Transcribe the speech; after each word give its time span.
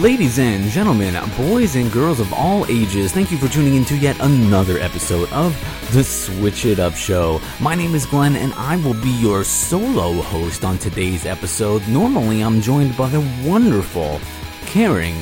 Ladies 0.00 0.38
and 0.38 0.64
gentlemen, 0.70 1.14
boys 1.36 1.74
and 1.74 1.90
girls 1.90 2.20
of 2.20 2.32
all 2.32 2.64
ages, 2.66 3.12
thank 3.12 3.30
you 3.30 3.36
for 3.36 3.48
tuning 3.48 3.74
in 3.74 3.84
to 3.86 3.96
yet 3.96 4.16
another 4.20 4.78
episode 4.78 5.28
of 5.32 5.52
the 5.92 6.04
Switch 6.04 6.64
It 6.64 6.78
Up 6.78 6.94
Show. 6.94 7.40
My 7.60 7.74
name 7.74 7.94
is 7.94 8.06
Glenn 8.06 8.36
and 8.36 8.52
I 8.54 8.76
will 8.76 8.94
be 8.94 9.10
your 9.10 9.42
solo 9.42 10.22
host 10.22 10.64
on 10.64 10.78
today's 10.78 11.26
episode. 11.26 11.86
Normally, 11.88 12.42
I'm 12.42 12.60
joined 12.60 12.96
by 12.96 13.08
the 13.08 13.20
wonderful, 13.44 14.20
caring, 14.66 15.16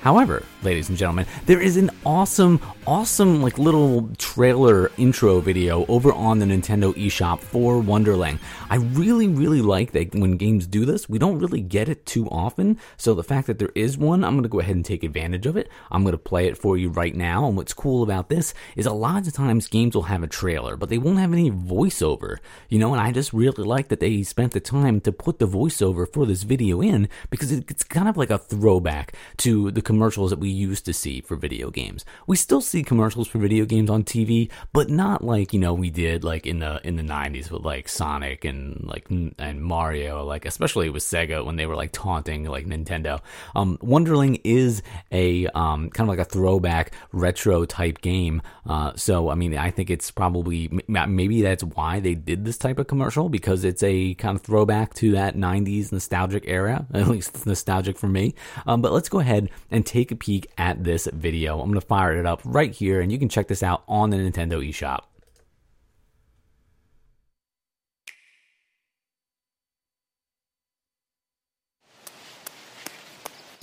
However, 0.02 0.42
ladies 0.62 0.88
and 0.88 0.96
gentlemen, 0.96 1.26
there 1.46 1.60
is 1.60 1.76
an 1.76 1.90
awesome, 2.06 2.60
awesome 2.86 3.42
like 3.42 3.58
little 3.58 4.08
trailer 4.16 4.90
intro 4.96 5.40
video 5.40 5.84
over 5.86 6.12
on 6.12 6.38
the 6.38 6.46
Nintendo 6.46 6.92
eShop 6.94 7.40
for 7.40 7.82
Wunderling. 7.82 8.38
I 8.70 8.76
really, 8.76 9.28
really 9.28 9.60
like 9.60 9.92
that 9.92 10.14
when 10.14 10.36
games 10.36 10.66
do 10.66 10.84
this, 10.84 11.08
we 11.08 11.18
don't 11.18 11.38
really 11.38 11.60
get 11.60 11.88
it 11.88 12.06
too 12.06 12.28
often. 12.28 12.78
So 12.96 13.14
the 13.14 13.24
fact 13.24 13.48
that 13.48 13.58
there 13.58 13.72
is 13.74 13.98
one, 13.98 14.22
I'm 14.24 14.34
going 14.34 14.44
to 14.44 14.48
go 14.48 14.60
ahead 14.60 14.76
and 14.76 14.84
take 14.84 15.02
advantage 15.02 15.46
of 15.46 15.56
it. 15.56 15.68
I'm 15.90 16.02
going 16.02 16.12
to 16.12 16.18
play 16.18 16.46
it 16.46 16.56
for 16.56 16.76
you 16.76 16.90
right 16.90 17.14
now. 17.14 17.46
And 17.46 17.56
what's 17.56 17.74
cool 17.74 18.02
about 18.02 18.28
this 18.28 18.54
is 18.76 18.86
a 18.86 18.92
lot 18.92 19.26
of 19.26 19.32
times 19.32 19.66
games 19.68 19.94
will 19.94 20.02
have 20.04 20.22
a 20.22 20.28
trailer, 20.28 20.76
but 20.76 20.88
they 20.88 20.98
won't 20.98 21.18
have 21.18 21.32
any 21.32 21.50
voiceover, 21.50 22.38
you 22.68 22.78
know, 22.78 22.92
and 22.92 23.00
I 23.00 23.10
just 23.10 23.32
really 23.32 23.64
like 23.64 23.88
that 23.88 24.00
they 24.00 24.22
spent 24.22 24.52
the 24.52 24.60
time 24.60 25.00
to 25.00 25.12
put 25.12 25.38
the 25.38 25.48
voiceover 25.48 26.10
for 26.10 26.24
this 26.24 26.44
video 26.44 26.80
in 26.80 27.08
because 27.30 27.50
it's 27.50 27.84
kind 27.84 28.08
of 28.08 28.16
like 28.16 28.30
a 28.30 28.38
throwback 28.38 29.14
to 29.38 29.70
the 29.70 29.82
commercials 29.82 30.30
that 30.30 30.38
we 30.38 30.51
used 30.52 30.84
to 30.86 30.92
see 30.92 31.20
for 31.20 31.36
video 31.36 31.70
games. 31.70 32.04
We 32.26 32.36
still 32.36 32.60
see 32.60 32.82
commercials 32.82 33.28
for 33.28 33.38
video 33.38 33.64
games 33.64 33.90
on 33.90 34.04
TV, 34.04 34.50
but 34.72 34.88
not 34.88 35.24
like, 35.24 35.52
you 35.52 35.60
know, 35.60 35.74
we 35.74 35.90
did 35.90 36.24
like 36.24 36.46
in 36.46 36.60
the 36.60 36.80
in 36.86 36.96
the 36.96 37.02
90s 37.02 37.50
with 37.50 37.62
like 37.62 37.88
Sonic 37.88 38.44
and 38.44 38.84
like 38.84 39.08
and 39.10 39.62
Mario, 39.62 40.24
like 40.24 40.46
especially 40.46 40.90
with 40.90 41.02
Sega 41.02 41.44
when 41.44 41.56
they 41.56 41.66
were 41.66 41.76
like 41.76 41.92
taunting 41.92 42.44
like 42.44 42.66
Nintendo. 42.66 43.20
Um 43.54 43.78
Wunderling 43.78 44.40
is 44.44 44.82
a 45.10 45.46
um 45.48 45.90
kind 45.90 46.08
of 46.08 46.16
like 46.16 46.26
a 46.26 46.30
throwback 46.30 46.92
retro 47.12 47.64
type 47.64 48.00
game. 48.00 48.42
Uh 48.66 48.92
so 48.96 49.28
I 49.28 49.34
mean, 49.34 49.56
I 49.56 49.70
think 49.70 49.90
it's 49.90 50.10
probably 50.10 50.70
maybe 50.88 51.42
that's 51.42 51.64
why 51.64 52.00
they 52.00 52.14
did 52.14 52.44
this 52.44 52.58
type 52.58 52.78
of 52.78 52.86
commercial 52.86 53.28
because 53.28 53.64
it's 53.64 53.82
a 53.82 54.14
kind 54.14 54.36
of 54.36 54.42
throwback 54.42 54.94
to 54.94 55.12
that 55.12 55.36
90s 55.36 55.92
nostalgic 55.92 56.44
era, 56.46 56.86
at 56.94 57.08
least 57.08 57.46
nostalgic 57.46 57.98
for 57.98 58.08
me. 58.08 58.34
Um 58.66 58.82
but 58.82 58.92
let's 58.92 59.08
go 59.08 59.20
ahead 59.20 59.50
and 59.70 59.84
take 59.84 60.10
a 60.10 60.16
peek 60.42 60.52
at 60.58 60.82
this 60.84 61.08
video. 61.12 61.60
I'm 61.60 61.68
going 61.68 61.80
to 61.80 61.86
fire 61.86 62.18
it 62.18 62.26
up 62.26 62.40
right 62.44 62.72
here, 62.72 63.00
and 63.00 63.10
you 63.10 63.18
can 63.18 63.28
check 63.28 63.48
this 63.48 63.62
out 63.62 63.82
on 63.88 64.10
the 64.10 64.16
Nintendo 64.16 64.66
eShop. 64.66 65.00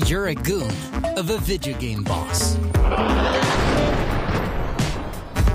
You're 0.06 0.28
a 0.28 0.36
goon 0.36 0.72
of 1.18 1.30
a 1.30 1.38
video 1.40 1.78
game 1.78 2.04
boss. 2.04 2.58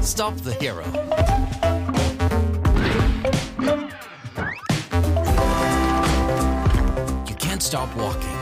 Stop 0.07 0.37
the 0.37 0.53
hero. 0.61 0.85
You 7.27 7.35
can't 7.37 7.63
stop 7.63 7.97
walking. 7.97 8.34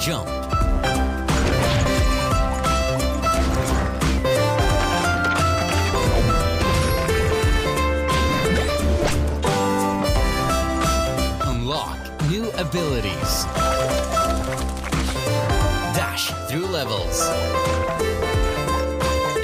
Jump. 0.00 0.26
Unlock 11.44 11.98
new 12.30 12.50
abilities. 12.52 13.44
Dash 15.94 16.30
through 16.48 16.64
levels. 16.66 17.28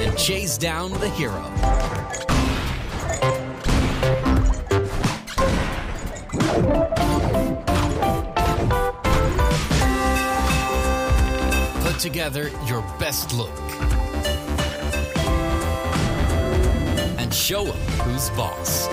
And 0.01 0.17
chase 0.17 0.57
down 0.57 0.91
the 0.93 1.09
hero. 1.09 1.43
Put 11.97 12.03
together 12.03 12.51
your 12.67 12.83
best 12.99 13.33
look. 13.33 13.49
And 17.17 17.33
show 17.33 17.63
them 17.63 17.77
who's 18.03 18.29
boss. 18.37 18.87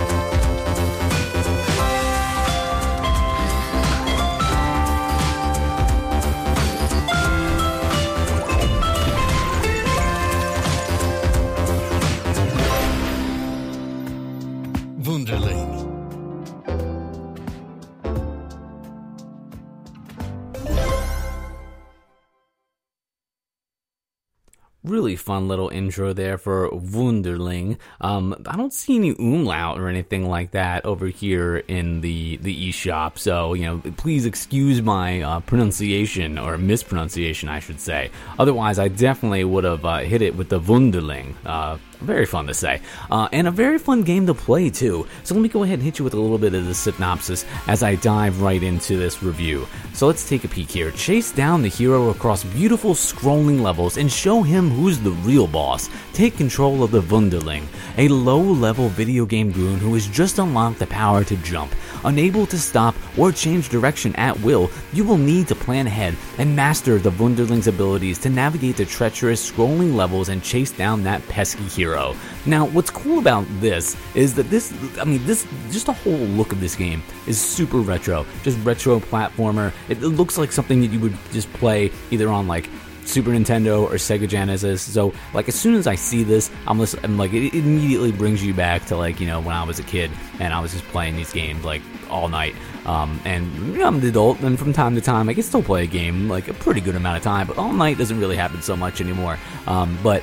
Really 25.15 25.23
fun 25.23 25.49
little 25.49 25.69
intro 25.69 26.13
there 26.13 26.39
for 26.39 26.71
Wunderling. 26.71 27.79
Um, 28.01 28.35
I 28.47 28.57
don't 28.57 28.73
see 28.73 28.97
any 28.97 29.15
umlaut 29.19 29.79
or 29.79 29.89
anything 29.89 30.29
like 30.29 30.51
that 30.53 30.85
over 30.85 31.07
here 31.07 31.59
in 31.69 32.01
the 32.01 32.39
the 32.39 32.71
eShop, 32.71 33.19
so 33.19 33.55
you 33.55 33.65
know, 33.65 33.83
please 33.97 34.27
excuse 34.27 34.83
my 34.83 35.23
uh, 35.23 35.41
pronunciation 35.41 36.39
or 36.39 36.59
mispronunciation, 36.59 37.49
I 37.49 37.61
should 37.61 37.81
say. 37.81 38.11
Otherwise, 38.39 38.79
I 38.79 38.89
definitely 38.89 39.45
would 39.45 39.65
have 39.65 39.85
uh, 39.85 39.99
hit 39.99 40.23
it 40.23 40.35
with 40.37 40.49
the 40.49 40.61
Wunderling. 40.61 41.35
Very 42.01 42.27
fun 42.27 42.47
to 42.47 42.55
say. 42.55 42.81
Uh, 43.11 43.29
and 43.33 43.49
a 43.49 43.51
very 43.51 43.79
fun 43.79 44.03
game 44.03 44.27
to 44.27 44.35
play, 44.35 44.71
too. 44.71 45.07
So 45.23 45.35
let 45.35 45.41
me 45.41 45.49
go 45.49 45.63
ahead 45.63 45.75
and 45.75 45.83
hit 45.83 45.99
you 45.99 46.05
with 46.05 46.15
a 46.15 46.21
little 46.21 46.39
bit 46.39 46.55
of 46.55 46.67
the 46.67 46.75
synopsis 46.75 47.45
as 47.67 47.83
I 47.83 47.97
dive 47.97 48.43
right 48.43 48.63
into 48.63 48.97
this 48.97 49.23
review. 49.23 49.67
So 49.93 50.07
let's 50.07 50.29
take 50.29 50.45
a 50.45 50.49
peek 50.49 50.71
here. 50.71 50.91
Chase 50.93 51.33
down 51.33 51.63
the 51.63 51.69
hero 51.69 52.11
across 52.11 52.45
beautiful 52.45 52.95
scrolling 52.95 53.61
levels 53.61 53.97
and 53.97 54.11
show 54.11 54.43
him 54.43 54.71
who's 54.71 54.99
the 54.99 55.11
real 55.11 55.47
boss. 55.47 55.89
Take 56.13 56.37
control 56.37 56.83
of 56.83 56.91
the 56.91 57.03
Wunderling, 57.03 57.65
a 57.97 58.09
low 58.09 58.41
level 58.41 58.89
video 58.89 59.25
game 59.25 59.53
goon 59.53 59.79
who 59.79 59.95
has 59.95 60.07
just 60.07 60.39
unlocked 60.39 60.79
the 60.79 60.87
power 60.87 61.25
to 61.25 61.37
jump. 61.39 61.75
Unable 62.05 62.47
to 62.47 62.59
stop 62.59 62.95
or 63.19 63.33
change 63.33 63.69
direction 63.69 64.15
at 64.17 64.39
will, 64.41 64.71
you 64.93 65.05
will 65.05 65.17
need 65.17 65.49
to 65.49 65.55
plan 65.55 65.87
ahead 65.87 66.15
and 66.39 66.55
master 66.55 66.99
the 66.99 67.11
Wunderling's 67.13 67.67
abilities 67.67 68.19
to 68.19 68.29
navigate 68.29 68.77
the 68.77 68.85
treacherous 68.85 69.51
scrolling 69.51 69.95
levels 69.95 70.29
and 70.29 70.43
chase 70.43 70.71
down 70.71 71.03
that 71.03 71.27
pesky 71.29 71.65
hero. 71.65 72.15
Now, 72.47 72.67
what's 72.67 72.91
cool 72.91 73.19
about 73.19 73.47
this 73.61 73.97
is 74.15 74.35
that 74.35 74.51
this, 74.51 74.73
I 75.01 75.05
mean, 75.05 75.25
this, 75.25 75.47
just 75.71 75.87
the 75.87 75.93
whole 75.93 76.13
look 76.13 76.53
of 76.53 76.61
this 76.61 76.77
game 76.77 77.03
is 77.27 77.41
super 77.41 77.79
retro. 77.79 78.27
Just 78.43 78.59
retro 78.65 79.01
platformer. 79.01 79.73
It, 79.89 80.03
it 80.03 80.09
looks 80.09 80.37
like 80.37 80.53
something 80.53 80.81
that 80.83 80.91
you 80.91 81.01
would 81.01 81.17
just 81.33 81.51
play 81.55 81.91
either 82.11 82.29
on 82.29 82.47
like 82.47 82.69
Super 83.05 83.31
Nintendo 83.31 83.83
or 83.83 83.95
Sega 83.95 84.29
Genesis. 84.29 84.83
So 84.83 85.13
like 85.33 85.49
as 85.49 85.55
soon 85.55 85.75
as 85.75 85.87
I 85.87 85.95
see 85.95 86.23
this, 86.23 86.51
I'm, 86.67 86.79
listen, 86.79 87.01
I'm 87.03 87.17
like 87.17 87.33
it 87.33 87.55
immediately 87.55 88.13
brings 88.13 88.45
you 88.45 88.55
back 88.55 88.87
to 88.87 88.97
like 88.97 89.21
you 89.21 89.27
know 89.27 89.41
when 89.41 89.55
I 89.55 89.65
was 89.65 89.79
a 89.79 89.83
kid 89.83 90.11
and 90.41 90.53
I 90.53 90.61
was 90.61 90.73
just 90.73 90.85
playing 90.87 91.17
these 91.17 91.33
games 91.33 91.65
like 91.65 91.83
all 92.11 92.29
night. 92.29 92.55
Um, 92.87 93.19
and 93.25 93.53
you 93.73 93.79
know, 93.79 93.87
I'm 93.87 93.97
an 93.97 94.07
adult, 94.07 94.41
and 94.41 94.59
from 94.59 94.73
time 94.73 94.95
to 94.95 95.01
time, 95.01 95.29
I 95.29 95.35
can 95.35 95.43
still 95.43 95.63
play 95.63 95.85
a 95.85 95.87
game 95.87 96.29
like 96.29 96.49
a 96.49 96.55
pretty 96.55 96.81
good 96.81 96.95
amount 96.95 97.17
of 97.17 97.23
time, 97.23 97.47
but 97.47 97.57
all 97.57 97.73
night 97.73 97.97
doesn't 97.97 98.21
really 98.21 98.37
happen 98.37 98.61
so 98.61 98.77
much 98.77 99.01
anymore. 99.01 99.39
Um, 99.67 99.99
but 100.03 100.23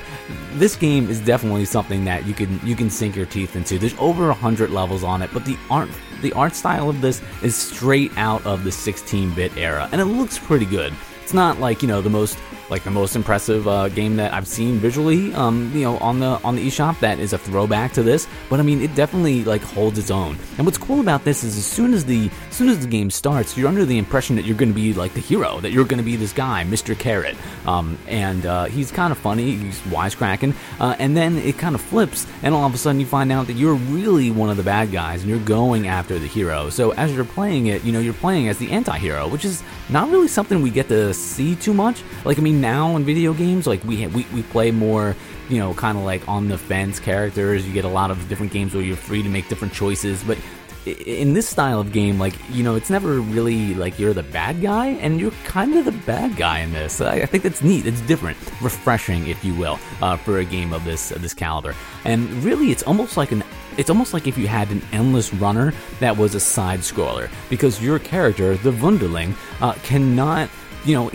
this 0.52 0.76
game 0.76 1.10
is 1.10 1.20
definitely 1.20 1.64
something 1.64 2.04
that 2.04 2.24
you 2.24 2.34
can 2.34 2.60
you 2.64 2.76
can 2.76 2.88
sink 2.88 3.16
your 3.16 3.26
teeth 3.26 3.56
into. 3.56 3.78
There's 3.78 3.96
over 3.98 4.32
hundred 4.32 4.70
levels 4.70 5.02
on 5.02 5.22
it, 5.22 5.30
but 5.32 5.44
the 5.44 5.56
art 5.70 5.88
the 6.22 6.32
art 6.34 6.54
style 6.54 6.88
of 6.88 7.00
this 7.00 7.20
is 7.42 7.56
straight 7.56 8.16
out 8.16 8.46
of 8.46 8.62
the 8.62 8.70
16-bit 8.70 9.56
era, 9.56 9.88
and 9.90 10.00
it 10.00 10.04
looks 10.04 10.38
pretty 10.38 10.66
good. 10.66 10.92
It's 11.22 11.34
not 11.34 11.58
like 11.58 11.82
you 11.82 11.88
know 11.88 12.00
the 12.00 12.10
most 12.10 12.38
like 12.72 12.84
the 12.84 12.90
most 12.90 13.14
impressive 13.14 13.68
uh, 13.68 13.90
game 13.90 14.16
that 14.16 14.32
I've 14.32 14.48
seen 14.48 14.78
visually, 14.78 15.32
um, 15.34 15.70
you 15.74 15.82
know, 15.82 15.98
on 15.98 16.18
the 16.20 16.40
on 16.42 16.56
the 16.56 16.66
eShop 16.66 16.98
that 17.00 17.18
is 17.18 17.34
a 17.34 17.38
throwback 17.38 17.92
to 17.92 18.02
this. 18.02 18.26
But 18.48 18.60
I 18.60 18.62
mean, 18.62 18.80
it 18.80 18.94
definitely 18.94 19.44
like 19.44 19.60
holds 19.60 19.98
its 19.98 20.10
own. 20.10 20.38
And 20.56 20.66
what's 20.66 20.78
cool 20.78 21.00
about 21.00 21.22
this 21.22 21.44
is 21.44 21.58
as 21.58 21.66
soon 21.66 21.92
as 21.92 22.06
the 22.06 22.30
as 22.48 22.56
soon 22.56 22.70
as 22.70 22.80
the 22.80 22.86
game 22.86 23.10
starts, 23.10 23.56
you're 23.58 23.68
under 23.68 23.84
the 23.84 23.98
impression 23.98 24.36
that 24.36 24.46
you're 24.46 24.56
going 24.56 24.70
to 24.70 24.74
be 24.74 24.94
like 24.94 25.12
the 25.12 25.20
hero, 25.20 25.60
that 25.60 25.70
you're 25.70 25.84
going 25.84 25.98
to 25.98 26.04
be 26.04 26.16
this 26.16 26.32
guy, 26.32 26.64
Mr. 26.64 26.98
Carrot, 26.98 27.36
um, 27.66 27.98
and 28.08 28.46
uh, 28.46 28.64
he's 28.64 28.90
kind 28.90 29.12
of 29.12 29.18
funny, 29.18 29.56
he's 29.56 29.80
wisecracking, 29.82 30.54
uh, 30.80 30.96
and 30.98 31.14
then 31.14 31.36
it 31.38 31.58
kind 31.58 31.74
of 31.74 31.82
flips, 31.82 32.26
and 32.42 32.54
all 32.54 32.66
of 32.66 32.72
a 32.72 32.78
sudden 32.78 33.00
you 33.00 33.06
find 33.06 33.30
out 33.30 33.46
that 33.48 33.54
you're 33.54 33.74
really 33.74 34.30
one 34.30 34.48
of 34.48 34.56
the 34.56 34.62
bad 34.62 34.90
guys, 34.90 35.20
and 35.20 35.28
you're 35.28 35.38
going 35.40 35.88
after 35.88 36.18
the 36.18 36.26
hero. 36.26 36.70
So 36.70 36.92
as 36.92 37.12
you're 37.12 37.26
playing 37.26 37.66
it, 37.66 37.84
you 37.84 37.92
know, 37.92 38.00
you're 38.00 38.14
playing 38.14 38.48
as 38.48 38.56
the 38.56 38.70
anti-hero, 38.70 39.28
which 39.28 39.44
is 39.44 39.62
not 39.90 40.10
really 40.10 40.28
something 40.28 40.62
we 40.62 40.70
get 40.70 40.88
to 40.88 41.12
see 41.12 41.54
too 41.54 41.74
much. 41.74 42.02
Like 42.24 42.38
I 42.38 42.40
mean 42.40 42.61
now 42.62 42.96
in 42.96 43.04
video 43.04 43.34
games, 43.34 43.66
like 43.66 43.84
we 43.84 44.06
we, 44.06 44.24
we 44.32 44.42
play 44.44 44.70
more, 44.70 45.14
you 45.50 45.58
know, 45.58 45.74
kind 45.74 45.98
of 45.98 46.04
like 46.04 46.26
on 46.26 46.48
the 46.48 46.56
fence 46.56 46.98
characters. 46.98 47.66
You 47.66 47.74
get 47.74 47.84
a 47.84 47.88
lot 47.88 48.10
of 48.10 48.26
different 48.30 48.52
games 48.52 48.74
where 48.74 48.82
you're 48.82 48.96
free 48.96 49.22
to 49.22 49.28
make 49.28 49.48
different 49.48 49.74
choices, 49.74 50.24
but 50.24 50.38
in 50.86 51.32
this 51.32 51.48
style 51.48 51.78
of 51.78 51.92
game, 51.92 52.18
like 52.18 52.34
you 52.50 52.62
know, 52.64 52.74
it's 52.74 52.90
never 52.90 53.20
really 53.20 53.74
like 53.74 53.98
you're 53.98 54.14
the 54.14 54.22
bad 54.22 54.60
guy, 54.62 54.86
and 54.86 55.20
you're 55.20 55.30
kind 55.44 55.74
of 55.74 55.84
the 55.84 55.92
bad 55.92 56.36
guy 56.36 56.60
in 56.60 56.72
this. 56.72 57.00
I, 57.00 57.16
I 57.16 57.26
think 57.26 57.42
that's 57.42 57.62
neat. 57.62 57.86
It's 57.86 58.00
different, 58.02 58.38
refreshing, 58.60 59.28
if 59.28 59.44
you 59.44 59.54
will, 59.54 59.78
uh, 60.00 60.16
for 60.16 60.38
a 60.38 60.44
game 60.44 60.72
of 60.72 60.84
this 60.84 61.12
of 61.12 61.22
this 61.22 61.34
caliber. 61.34 61.74
And 62.04 62.30
really, 62.42 62.70
it's 62.70 62.82
almost 62.82 63.16
like 63.16 63.32
an 63.32 63.44
it's 63.76 63.90
almost 63.90 64.12
like 64.12 64.26
if 64.26 64.36
you 64.36 64.48
had 64.48 64.70
an 64.70 64.82
endless 64.92 65.32
runner 65.32 65.72
that 66.00 66.16
was 66.16 66.34
a 66.34 66.40
side 66.40 66.80
scroller, 66.80 67.30
because 67.48 67.82
your 67.82 67.98
character, 67.98 68.56
the 68.56 68.72
Wunderling, 68.72 69.34
uh, 69.60 69.74
cannot, 69.84 70.50
you 70.84 70.94
know 70.94 71.10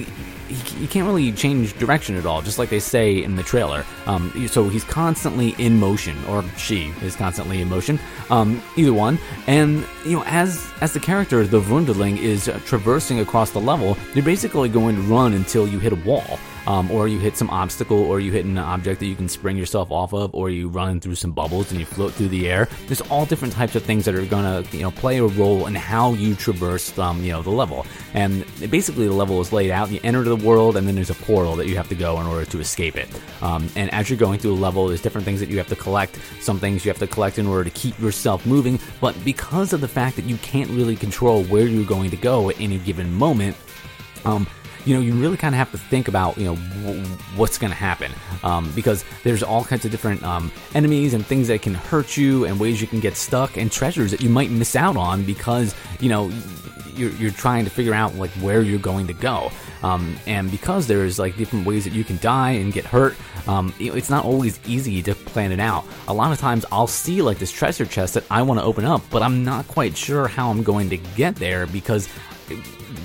he, 0.48 0.88
can't 0.88 1.06
really 1.06 1.32
change 1.32 1.78
direction 1.78 2.16
at 2.16 2.26
all, 2.26 2.42
just 2.42 2.60
like 2.60 2.70
they 2.70 2.80
say 2.80 3.24
in 3.24 3.36
the 3.36 3.44
trailer. 3.44 3.86
Um, 4.06 4.48
so 4.48 4.70
he's 4.70 4.84
constantly 4.84 5.50
in 5.58 5.80
motion, 5.80 6.18
or 6.26 6.44
she 6.58 6.94
is 7.02 7.16
constantly 7.16 7.62
in 7.62 7.70
motion. 7.70 8.00
Um, 8.30 8.62
either 8.76 8.94
one. 8.94 9.20
And 9.48 9.86
you 10.06 10.18
know, 10.18 10.24
as 10.26 10.72
as 10.82 10.94
the 10.94 11.00
character, 11.00 11.46
the 11.46 11.62
Wunderling 11.62 12.18
is 12.18 12.48
uh, 12.48 12.60
traversing 12.66 13.20
across 13.20 13.52
the 13.52 13.62
level, 13.62 13.98
you're 14.14 14.26
basically 14.26 14.70
going 14.70 14.96
to 14.96 15.02
run 15.02 15.34
until 15.34 15.68
you 15.68 15.80
hit 15.80 15.94
a 15.94 15.98
wall 15.98 16.40
um, 16.68 16.92
or 16.92 17.08
you 17.08 17.18
hit 17.18 17.38
some 17.38 17.50
obstacle, 17.50 17.98
or 17.98 18.20
you 18.20 18.32
hit 18.32 18.46
an 18.46 18.58
object 18.58 19.00
that 19.00 19.08
you 19.08 19.16
can 19.16 19.30
spring 19.30 19.58
yourself 19.58 19.90
off 19.90 20.14
of, 20.14 20.36
or 20.36 20.50
you 20.50 20.68
run 20.68 21.00
through 21.00 21.16
some 21.16 21.32
bubbles 21.32 21.72
and 21.72 21.80
you 21.80 21.86
float 21.86 22.14
through 22.14 22.28
the 22.28 22.50
air. 22.50 22.68
There's 22.88 23.02
all 23.02 23.26
different 23.26 23.54
types 23.54 23.76
of 23.76 23.84
things 23.84 24.06
that 24.06 24.14
are 24.14 24.26
gonna 24.26 24.64
you 24.72 24.82
know 24.82 24.92
play 24.92 25.18
a 25.18 25.26
role 25.26 25.66
in 25.66 25.76
how 25.76 26.14
you 26.14 26.36
traverse 26.36 26.98
um, 27.00 27.24
you 27.24 27.32
know 27.32 27.42
the 27.42 27.50
level. 27.50 27.86
And 28.14 28.46
basically, 28.70 29.08
the 29.08 29.14
level 29.14 29.40
is 29.40 29.54
laid 29.54 29.72
out. 29.72 29.90
You 29.90 30.02
enter 30.04 30.24
the 30.24 30.36
world, 30.36 30.76
and 30.76 30.86
then 30.88 30.96
there's 30.96 31.10
a 31.10 31.16
portal 31.16 31.56
that 31.56 31.68
you 31.68 31.78
have 31.78 31.88
to 31.90 31.96
go 31.96 32.20
in 32.20 32.28
order 32.28 32.46
to 32.46 32.60
escape 32.60 32.98
it. 32.98 33.10
Um, 33.42 33.70
and 33.78 33.92
as 33.94 34.10
you're 34.10 34.20
going 34.20 34.40
through 34.40 34.54
a 34.54 34.56
level, 34.56 34.88
there's 34.88 35.02
different 35.02 35.24
things 35.24 35.40
that 35.40 35.50
you 35.50 35.58
have 35.58 35.68
to 35.70 35.76
collect. 35.76 36.20
Some 36.42 36.60
things 36.60 36.84
you 36.84 36.90
have 36.90 37.00
to 37.00 37.08
collect 37.08 37.40
in 37.40 37.48
order 37.48 37.64
to 37.64 37.70
keep 37.70 37.98
yourself 37.98 38.46
moving. 38.46 38.78
But 39.00 39.16
because 39.24 39.72
of 39.72 39.80
the 39.80 39.88
fact 39.88 40.18
that 40.18 40.26
you 40.26 40.36
can't 40.38 40.70
really 40.72 40.98
control 40.98 41.46
where 41.46 41.66
you're 41.66 41.86
going 41.86 42.10
to 42.10 42.18
go 42.18 42.50
at 42.50 42.60
any 42.60 42.78
given 42.80 43.14
moment, 43.14 43.56
um, 44.26 44.48
you 44.86 44.96
know, 44.96 45.02
you 45.02 45.14
really 45.14 45.38
kind 45.38 45.54
of 45.54 45.60
have 45.60 45.72
to 45.72 45.78
think 45.78 46.08
about, 46.08 46.38
you 46.38 46.46
know, 46.46 46.56
w- 46.84 47.04
what's 47.36 47.58
going 47.58 47.72
to 47.72 47.78
happen 47.78 48.12
um, 48.44 48.72
because 48.74 49.04
there's 49.24 49.44
all 49.44 49.64
kinds 49.64 49.86
of 49.86 49.92
different 49.92 50.24
um, 50.24 50.52
enemies 50.76 51.14
and 51.14 51.26
things 51.26 51.48
that 51.48 51.62
can 51.62 51.74
hurt 51.74 52.18
you 52.18 52.46
and 52.46 52.60
ways 52.60 52.82
you 52.82 52.88
can 52.88 53.00
get 53.00 53.16
stuck 53.16 53.58
and 53.58 53.72
treasures 53.72 54.12
that 54.12 54.22
you 54.22 54.30
might 54.30 54.50
miss 54.50 54.76
out 54.76 54.98
on 54.98 55.24
because, 55.24 55.76
you 56.00 56.10
know, 56.10 56.32
you're, 56.98 57.12
you're 57.12 57.32
trying 57.32 57.64
to 57.64 57.70
figure 57.70 57.94
out 57.94 58.16
like 58.16 58.32
where 58.32 58.62
you're 58.62 58.80
going 58.80 59.08
to 59.08 59.14
go. 59.14 59.52
Um, 59.84 60.18
and 60.26 60.50
because 60.50 60.88
there's 60.88 61.20
like 61.20 61.38
different 61.38 61.66
ways 61.66 61.84
that 61.84 61.94
you 61.94 62.04
can 62.04 62.18
die 62.18 62.52
and 62.52 62.74
get 62.74 62.86
hurt, 62.86 63.16
um, 63.48 63.74
it's 63.80 64.10
not 64.10 64.26
always 64.26 64.60
easy 64.68 65.04
to 65.04 65.14
plan 65.14 65.52
it 65.52 65.60
out. 65.60 65.86
A 66.08 66.14
lot 66.14 66.32
of 66.32 66.40
times 66.40 66.66
I'll 66.72 66.88
see 66.88 67.22
like 67.22 67.38
this 67.38 67.52
treasure 67.52 67.86
chest 67.86 68.16
that 68.16 68.24
I 68.32 68.42
want 68.42 68.60
to 68.60 68.66
open 68.66 68.86
up, 68.86 69.04
but 69.10 69.22
I'm 69.22 69.44
not 69.44 69.68
quite 69.68 69.96
sure 69.96 70.28
how 70.28 70.50
I'm 70.50 70.64
going 70.64 70.90
to 70.90 70.98
get 70.98 71.36
there 71.36 71.68
because 71.68 72.10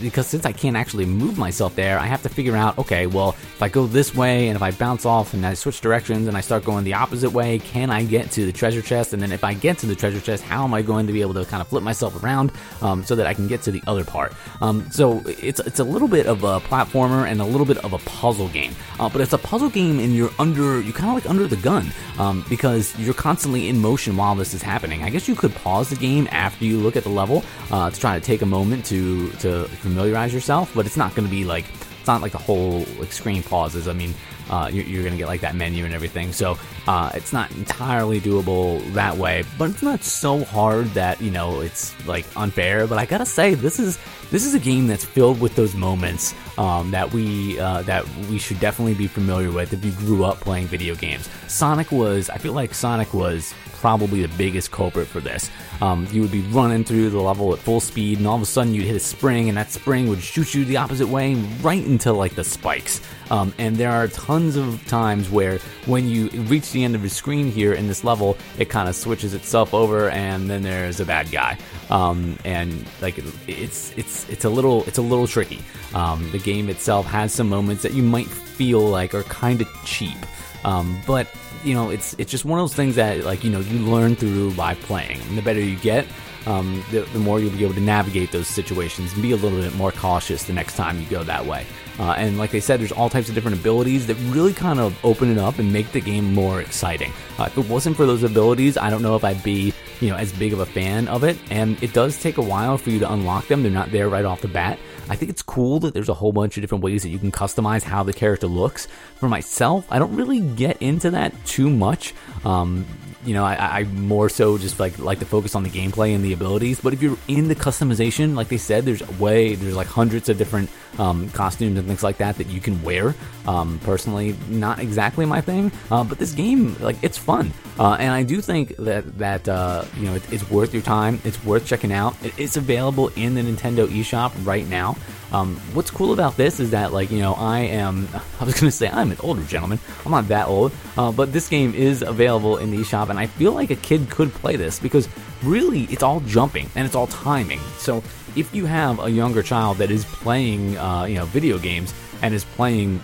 because 0.00 0.26
since 0.26 0.46
I 0.46 0.52
can't 0.52 0.76
actually 0.76 1.06
move 1.06 1.38
myself 1.38 1.74
there, 1.74 1.98
I 1.98 2.06
have 2.06 2.22
to 2.22 2.28
figure 2.28 2.56
out 2.56 2.78
okay, 2.78 3.06
well, 3.06 3.30
if 3.30 3.62
I 3.62 3.68
go 3.68 3.86
this 3.86 4.14
way 4.14 4.48
and 4.48 4.56
if 4.56 4.62
I 4.62 4.70
bounce 4.70 5.06
off 5.06 5.34
and 5.34 5.44
I 5.46 5.54
switch 5.54 5.80
directions 5.80 6.28
and 6.28 6.36
I 6.36 6.40
start 6.40 6.64
going 6.64 6.84
the 6.84 6.94
opposite 6.94 7.30
way, 7.30 7.58
can 7.58 7.90
I 7.90 8.04
get 8.04 8.30
to 8.32 8.46
the 8.46 8.52
treasure 8.52 8.82
chest? 8.82 9.12
And 9.12 9.22
then 9.22 9.32
if 9.32 9.44
I 9.44 9.54
get 9.54 9.78
to 9.78 9.86
the 9.86 9.94
treasure 9.94 10.20
chest, 10.20 10.42
how 10.42 10.64
am 10.64 10.74
I 10.74 10.82
going 10.82 11.06
to 11.06 11.12
be 11.12 11.20
able 11.20 11.34
to 11.34 11.44
kind 11.44 11.60
of 11.60 11.68
flip 11.68 11.82
myself 11.82 12.22
around 12.22 12.52
um, 12.80 13.04
so 13.04 13.14
that 13.16 13.26
I 13.26 13.34
can 13.34 13.48
get 13.48 13.62
to 13.62 13.70
the 13.70 13.82
other 13.86 14.04
part? 14.04 14.32
Um, 14.60 14.90
so 14.90 15.22
it's 15.26 15.60
it's 15.60 15.78
a 15.78 15.84
little 15.84 16.08
bit 16.08 16.26
of 16.26 16.44
a 16.44 16.60
platformer 16.60 17.26
and 17.26 17.40
a 17.40 17.44
little 17.44 17.66
bit 17.66 17.78
of 17.78 17.92
a 17.92 17.98
puzzle 17.98 18.48
game, 18.48 18.74
uh, 18.98 19.08
but 19.08 19.20
it's 19.20 19.32
a 19.32 19.38
puzzle 19.38 19.70
game 19.70 19.98
and 19.98 20.14
you're 20.14 20.32
under 20.38 20.80
you 20.80 20.92
kind 20.92 21.10
of 21.10 21.14
like 21.14 21.28
under 21.28 21.46
the 21.46 21.56
gun 21.56 21.90
um, 22.18 22.44
because 22.48 22.98
you're 22.98 23.14
constantly 23.14 23.68
in 23.68 23.78
motion 23.78 24.16
while 24.16 24.34
this 24.34 24.54
is 24.54 24.62
happening. 24.62 25.02
I 25.02 25.10
guess 25.10 25.28
you 25.28 25.34
could 25.34 25.54
pause 25.54 25.90
the 25.90 25.96
game 25.96 26.28
after 26.30 26.64
you 26.64 26.78
look 26.78 26.96
at 26.96 27.04
the 27.04 27.10
level 27.10 27.44
uh, 27.70 27.90
to 27.90 28.00
try 28.00 28.18
to 28.18 28.24
take 28.24 28.42
a 28.42 28.46
moment 28.46 28.84
to 28.86 29.31
to 29.40 29.64
familiarize 29.64 30.32
yourself, 30.32 30.72
but 30.74 30.86
it's 30.86 30.96
not 30.96 31.14
going 31.14 31.26
to 31.26 31.30
be 31.30 31.44
like 31.44 31.64
it's 32.02 32.08
not 32.08 32.20
like 32.20 32.32
the 32.32 32.38
whole 32.38 32.84
like 32.98 33.12
screen 33.12 33.44
pauses. 33.44 33.86
I 33.86 33.92
mean, 33.92 34.12
uh, 34.50 34.68
you're, 34.72 34.84
you're 34.84 35.02
going 35.02 35.12
to 35.12 35.18
get 35.18 35.28
like 35.28 35.42
that 35.42 35.54
menu 35.54 35.84
and 35.84 35.94
everything. 35.94 36.32
So 36.32 36.58
uh, 36.88 37.12
it's 37.14 37.32
not 37.32 37.50
entirely 37.52 38.20
doable 38.20 38.82
that 38.94 39.16
way, 39.16 39.44
but 39.56 39.70
it's 39.70 39.82
not 39.82 40.02
so 40.02 40.44
hard 40.44 40.86
that 40.94 41.20
you 41.20 41.30
know 41.30 41.60
it's 41.60 41.94
like 42.06 42.26
unfair. 42.36 42.88
But 42.88 42.98
I 42.98 43.06
gotta 43.06 43.26
say, 43.26 43.54
this 43.54 43.78
is 43.78 43.98
this 44.32 44.44
is 44.44 44.54
a 44.54 44.58
game 44.58 44.88
that's 44.88 45.04
filled 45.04 45.40
with 45.40 45.54
those 45.54 45.74
moments 45.74 46.34
um, 46.58 46.90
that 46.90 47.12
we 47.12 47.58
uh, 47.60 47.82
that 47.82 48.08
we 48.28 48.38
should 48.38 48.58
definitely 48.58 48.94
be 48.94 49.06
familiar 49.06 49.52
with 49.52 49.72
if 49.72 49.84
you 49.84 49.92
grew 49.92 50.24
up 50.24 50.40
playing 50.40 50.66
video 50.66 50.94
games. 50.96 51.28
Sonic 51.46 51.92
was, 51.92 52.28
I 52.30 52.38
feel 52.38 52.52
like 52.52 52.74
Sonic 52.74 53.14
was 53.14 53.54
probably 53.82 54.22
the 54.22 54.34
biggest 54.38 54.70
culprit 54.70 55.08
for 55.08 55.18
this. 55.18 55.50
Um, 55.80 56.06
you 56.12 56.22
would 56.22 56.30
be 56.30 56.42
running 56.42 56.84
through 56.84 57.10
the 57.10 57.20
level 57.20 57.52
at 57.52 57.58
full 57.58 57.80
speed, 57.80 58.18
and 58.18 58.28
all 58.28 58.36
of 58.36 58.42
a 58.42 58.46
sudden 58.46 58.72
you'd 58.72 58.86
hit 58.86 58.94
a 58.94 59.00
spring, 59.00 59.48
and 59.48 59.58
that 59.58 59.72
spring 59.72 60.08
would 60.08 60.22
shoot 60.22 60.54
you 60.54 60.64
the 60.64 60.76
opposite 60.76 61.08
way 61.08 61.34
right 61.62 61.84
into 61.84 62.12
like 62.12 62.36
the 62.36 62.44
spikes. 62.44 63.00
Um, 63.32 63.52
and 63.58 63.76
there 63.76 63.90
are 63.90 64.06
tons 64.06 64.54
of 64.54 64.86
times 64.86 65.28
where 65.30 65.58
when 65.86 66.06
you 66.06 66.28
reach 66.28 66.70
the 66.70 66.84
end 66.84 66.94
of 66.94 67.02
the 67.02 67.10
screen 67.10 67.50
here 67.50 67.72
in 67.72 67.88
this 67.88 68.04
level, 68.04 68.36
it 68.56 68.66
kind 68.70 68.88
of 68.88 68.94
switches 68.94 69.34
itself 69.34 69.74
over, 69.74 70.10
and 70.10 70.48
then 70.48 70.62
there's 70.62 71.00
a 71.00 71.04
bad 71.04 71.32
guy. 71.32 71.58
Um, 71.90 72.38
and 72.44 72.86
like 73.00 73.18
it's 73.48 73.92
it's 73.96 74.28
it's 74.28 74.44
a 74.44 74.50
little 74.50 74.84
it's 74.84 74.98
a 74.98 75.02
little 75.02 75.26
tricky. 75.26 75.58
Um, 75.92 76.30
the 76.30 76.38
game 76.38 76.68
itself 76.68 77.04
has 77.06 77.32
some 77.34 77.48
moments 77.48 77.82
that 77.82 77.94
you 77.94 78.04
might 78.04 78.28
feel 78.28 78.80
like 78.80 79.12
are 79.12 79.24
kind 79.24 79.60
of 79.60 79.68
cheap, 79.84 80.18
um, 80.64 81.00
but 81.04 81.26
you 81.64 81.74
know 81.74 81.90
it's 81.90 82.14
it's 82.18 82.30
just 82.30 82.44
one 82.44 82.58
of 82.58 82.64
those 82.64 82.74
things 82.74 82.96
that 82.96 83.24
like 83.24 83.44
you 83.44 83.50
know 83.50 83.60
you 83.60 83.78
learn 83.78 84.16
through 84.16 84.54
by 84.54 84.74
playing. 84.74 85.20
And 85.22 85.38
the 85.38 85.42
better 85.42 85.60
you 85.60 85.76
get, 85.76 86.06
um, 86.46 86.82
the, 86.90 87.00
the, 87.00 87.18
more 87.18 87.40
you'll 87.40 87.56
be 87.56 87.64
able 87.64 87.74
to 87.74 87.80
navigate 87.80 88.32
those 88.32 88.48
situations 88.48 89.12
and 89.12 89.22
be 89.22 89.32
a 89.32 89.36
little 89.36 89.60
bit 89.60 89.74
more 89.74 89.92
cautious 89.92 90.44
the 90.44 90.52
next 90.52 90.76
time 90.76 91.00
you 91.00 91.06
go 91.06 91.22
that 91.24 91.46
way. 91.46 91.64
Uh, 91.98 92.12
and 92.12 92.38
like 92.38 92.50
they 92.50 92.60
said, 92.60 92.80
there's 92.80 92.92
all 92.92 93.08
types 93.10 93.28
of 93.28 93.34
different 93.34 93.58
abilities 93.58 94.06
that 94.06 94.14
really 94.30 94.52
kind 94.52 94.80
of 94.80 94.98
open 95.04 95.30
it 95.30 95.38
up 95.38 95.58
and 95.58 95.72
make 95.72 95.92
the 95.92 96.00
game 96.00 96.34
more 96.34 96.60
exciting. 96.60 97.12
Uh, 97.38 97.44
if 97.44 97.56
it 97.56 97.68
wasn't 97.68 97.96
for 97.96 98.06
those 98.06 98.22
abilities, 98.22 98.76
I 98.76 98.90
don't 98.90 99.02
know 99.02 99.14
if 99.14 99.24
I'd 99.24 99.42
be 99.42 99.72
you 100.00 100.08
know 100.10 100.16
as 100.16 100.32
big 100.32 100.52
of 100.52 100.60
a 100.60 100.66
fan 100.66 101.08
of 101.08 101.22
it. 101.22 101.38
And 101.50 101.80
it 101.82 101.92
does 101.92 102.20
take 102.20 102.38
a 102.38 102.42
while 102.42 102.78
for 102.78 102.90
you 102.90 102.98
to 103.00 103.12
unlock 103.12 103.46
them; 103.46 103.62
they're 103.62 103.70
not 103.70 103.92
there 103.92 104.08
right 104.08 104.24
off 104.24 104.40
the 104.40 104.48
bat. 104.48 104.78
I 105.12 105.14
think 105.14 105.30
it's 105.30 105.42
cool 105.42 105.78
that 105.80 105.92
there's 105.92 106.08
a 106.08 106.14
whole 106.14 106.32
bunch 106.32 106.56
of 106.56 106.62
different 106.62 106.82
ways 106.82 107.02
that 107.02 107.10
you 107.10 107.18
can 107.18 107.30
customize 107.30 107.82
how 107.82 108.02
the 108.02 108.14
character 108.14 108.46
looks. 108.46 108.86
For 109.16 109.28
myself, 109.28 109.86
I 109.90 109.98
don't 109.98 110.16
really 110.16 110.40
get 110.40 110.80
into 110.80 111.10
that 111.10 111.34
too 111.44 111.68
much. 111.68 112.14
Um, 112.46 112.86
you 113.24 113.34
know, 113.34 113.44
I, 113.44 113.80
I, 113.80 113.84
more 113.84 114.28
so 114.28 114.58
just 114.58 114.80
like 114.80 114.98
like 114.98 115.20
to 115.20 115.24
focus 115.24 115.54
on 115.54 115.62
the 115.62 115.70
gameplay 115.70 116.14
and 116.14 116.24
the 116.24 116.32
abilities. 116.32 116.80
But 116.80 116.92
if 116.92 117.02
you're 117.02 117.18
in 117.28 117.48
the 117.48 117.54
customization, 117.54 118.34
like 118.34 118.48
they 118.48 118.58
said, 118.58 118.84
there's 118.84 119.02
a 119.02 119.12
way 119.12 119.54
there's 119.54 119.76
like 119.76 119.86
hundreds 119.86 120.28
of 120.28 120.38
different 120.38 120.70
um, 120.98 121.28
costumes 121.30 121.78
and 121.78 121.86
things 121.86 122.02
like 122.02 122.18
that 122.18 122.36
that 122.38 122.48
you 122.48 122.60
can 122.60 122.82
wear. 122.82 123.14
Um, 123.46 123.78
personally, 123.84 124.36
not 124.48 124.80
exactly 124.80 125.24
my 125.24 125.40
thing, 125.40 125.70
uh, 125.90 126.04
but 126.04 126.18
this 126.18 126.32
game 126.32 126.76
like 126.80 126.96
it's 127.02 127.18
fun, 127.18 127.52
uh, 127.78 127.96
and 127.98 128.10
I 128.12 128.22
do 128.24 128.40
think 128.40 128.76
that 128.76 129.18
that 129.18 129.48
uh, 129.48 129.84
you 129.96 130.06
know 130.06 130.14
it, 130.14 130.32
it's 130.32 130.48
worth 130.50 130.72
your 130.72 130.82
time. 130.82 131.20
It's 131.24 131.42
worth 131.44 131.64
checking 131.66 131.92
out. 131.92 132.16
It, 132.24 132.34
it's 132.38 132.56
available 132.56 133.08
in 133.14 133.34
the 133.34 133.42
Nintendo 133.42 133.86
eShop 133.86 134.32
right 134.44 134.66
now. 134.66 134.96
Um, 135.32 135.56
what's 135.72 135.90
cool 135.90 136.12
about 136.12 136.36
this 136.36 136.60
is 136.60 136.72
that, 136.72 136.92
like, 136.92 137.10
you 137.10 137.18
know, 137.18 137.32
I 137.32 137.60
am, 137.60 138.06
I 138.40 138.44
was 138.44 138.54
to 138.56 138.70
say 138.70 138.88
I'm 138.88 139.10
an 139.10 139.16
older 139.20 139.42
gentleman. 139.44 139.78
I'm 140.04 140.12
not 140.12 140.28
that 140.28 140.46
old, 140.46 140.72
uh, 140.96 141.10
but 141.10 141.32
this 141.32 141.48
game 141.48 141.74
is 141.74 142.02
available 142.02 142.58
in 142.58 142.70
the 142.70 142.76
eShop, 142.76 143.08
and 143.12 143.20
I 143.20 143.26
feel 143.26 143.52
like 143.52 143.70
a 143.70 143.76
kid 143.76 144.08
could 144.08 144.32
play 144.32 144.56
this 144.56 144.80
because 144.80 145.06
really 145.42 145.82
it's 145.84 146.02
all 146.02 146.20
jumping 146.20 146.70
and 146.74 146.86
it's 146.86 146.94
all 146.94 147.08
timing. 147.08 147.60
So 147.76 148.02
if 148.36 148.54
you 148.54 148.64
have 148.64 149.00
a 149.00 149.10
younger 149.10 149.42
child 149.42 149.76
that 149.78 149.90
is 149.90 150.06
playing, 150.06 150.78
uh, 150.78 151.04
you 151.04 151.16
know, 151.16 151.26
video 151.26 151.58
games 151.58 151.92
and 152.22 152.32
is 152.32 152.46
playing 152.46 153.00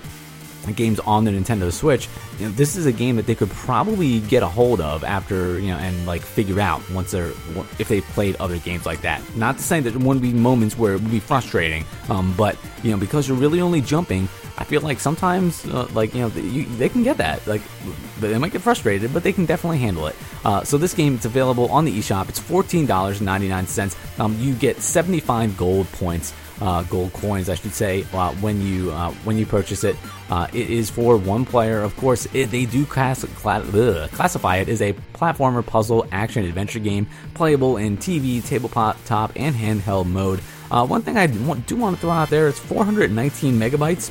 games 0.73 1.01
on 1.01 1.25
the 1.25 1.31
Nintendo 1.31 1.73
Switch, 1.73 2.09
you 2.39 2.47
know, 2.47 2.53
this 2.53 2.77
is 2.77 2.87
a 2.87 2.93
game 2.93 3.17
that 3.17 3.27
they 3.27 3.35
could 3.35 3.51
probably 3.51 4.21
get 4.21 4.43
a 4.43 4.49
hold 4.49 4.81
of 4.81 5.05
after 5.05 5.59
you 5.59 5.69
know 5.69 5.79
and 5.79 6.07
like 6.07 6.23
figure 6.23 6.61
out 6.61 6.83
once 6.91 7.11
they're 7.11 7.33
if 7.79 7.89
they 7.89 8.01
played 8.01 8.37
other 8.37 8.59
games 8.59 8.87
like 8.87 9.03
that. 9.03 9.23
Not 9.37 9.59
to 9.59 9.63
say 9.63 9.81
that 9.81 9.91
there 9.91 9.99
wouldn't 9.99 10.23
be 10.23 10.33
moments 10.33 10.79
where 10.79 10.95
it 10.95 11.03
would 11.03 11.11
be 11.11 11.21
frustrating, 11.21 11.85
um, 12.09 12.35
but 12.37 12.57
you 12.83 12.91
know 12.91 12.97
because 12.97 13.29
you're 13.29 13.37
really 13.37 13.61
only 13.61 13.81
jumping, 13.81 14.29
I 14.59 14.65
feel 14.65 14.81
like 14.81 15.01
sometimes 15.01 15.65
uh, 15.67 15.89
like 15.93 16.15
you 16.15 16.23
know 16.23 16.29
you, 16.29 16.65
they 16.65 16.89
can 16.89 17.03
get 17.03 17.17
that 17.19 17.47
like 17.47 17.63
they 18.21 18.37
might 18.39 18.53
get 18.53 18.63
frustrated, 18.63 19.13
but 19.15 19.23
they 19.23 19.33
can 19.33 19.47
definitely 19.47 19.79
handle 19.79 20.07
it. 20.07 20.17
Uh, 20.45 20.65
so 20.65 20.79
this 20.79 20.95
game 20.95 21.15
it's 21.15 21.25
available 21.25 21.71
on 21.71 21.85
the 21.85 21.97
eShop. 21.97 22.29
It's 22.29 22.39
fourteen 22.39 22.85
dollars 22.87 23.21
ninety 23.21 23.49
nine 23.49 23.67
cents. 23.67 23.97
Um, 24.19 24.37
you 24.41 24.55
get 24.55 24.79
seventy 24.81 25.21
five 25.21 25.57
gold 25.57 25.91
points 25.93 26.35
uh, 26.61 26.83
gold 26.85 27.13
coins, 27.13 27.49
I 27.49 27.55
should 27.55 27.75
say, 27.75 28.05
uh, 28.13 28.33
when 28.35 28.61
you 28.61 28.91
uh, 28.91 29.13
when 29.25 29.39
you 29.39 29.47
purchase 29.47 29.85
it. 29.85 29.97
Uh, 30.31 30.47
it 30.53 30.69
is 30.69 30.91
for 30.91 31.17
one 31.17 31.45
player, 31.45 31.83
of 31.83 31.97
course. 31.97 32.27
It, 32.35 32.51
they 32.51 32.67
do 32.67 32.85
class, 32.85 33.25
class, 33.25 33.65
ugh, 33.75 34.11
classify 34.11 34.57
it 34.57 34.69
as 34.69 34.83
a 34.83 34.93
platformer, 35.15 35.65
puzzle, 35.65 36.07
action, 36.13 36.45
adventure 36.45 36.79
game, 36.79 37.07
playable 37.35 37.77
in 37.77 37.97
TV, 37.97 38.45
tabletop, 38.45 38.97
and 39.37 39.55
handheld 39.55 40.07
mode. 40.07 40.41
Uh, 40.71 40.87
one 40.87 41.03
thing 41.03 41.17
I 41.17 41.27
do 41.27 41.45
want 41.45 41.67
to 41.67 41.97
throw 42.01 42.11
out 42.11 42.29
there 42.29 42.49
is 42.49 42.59
419 42.59 43.59
megabytes. 43.59 44.11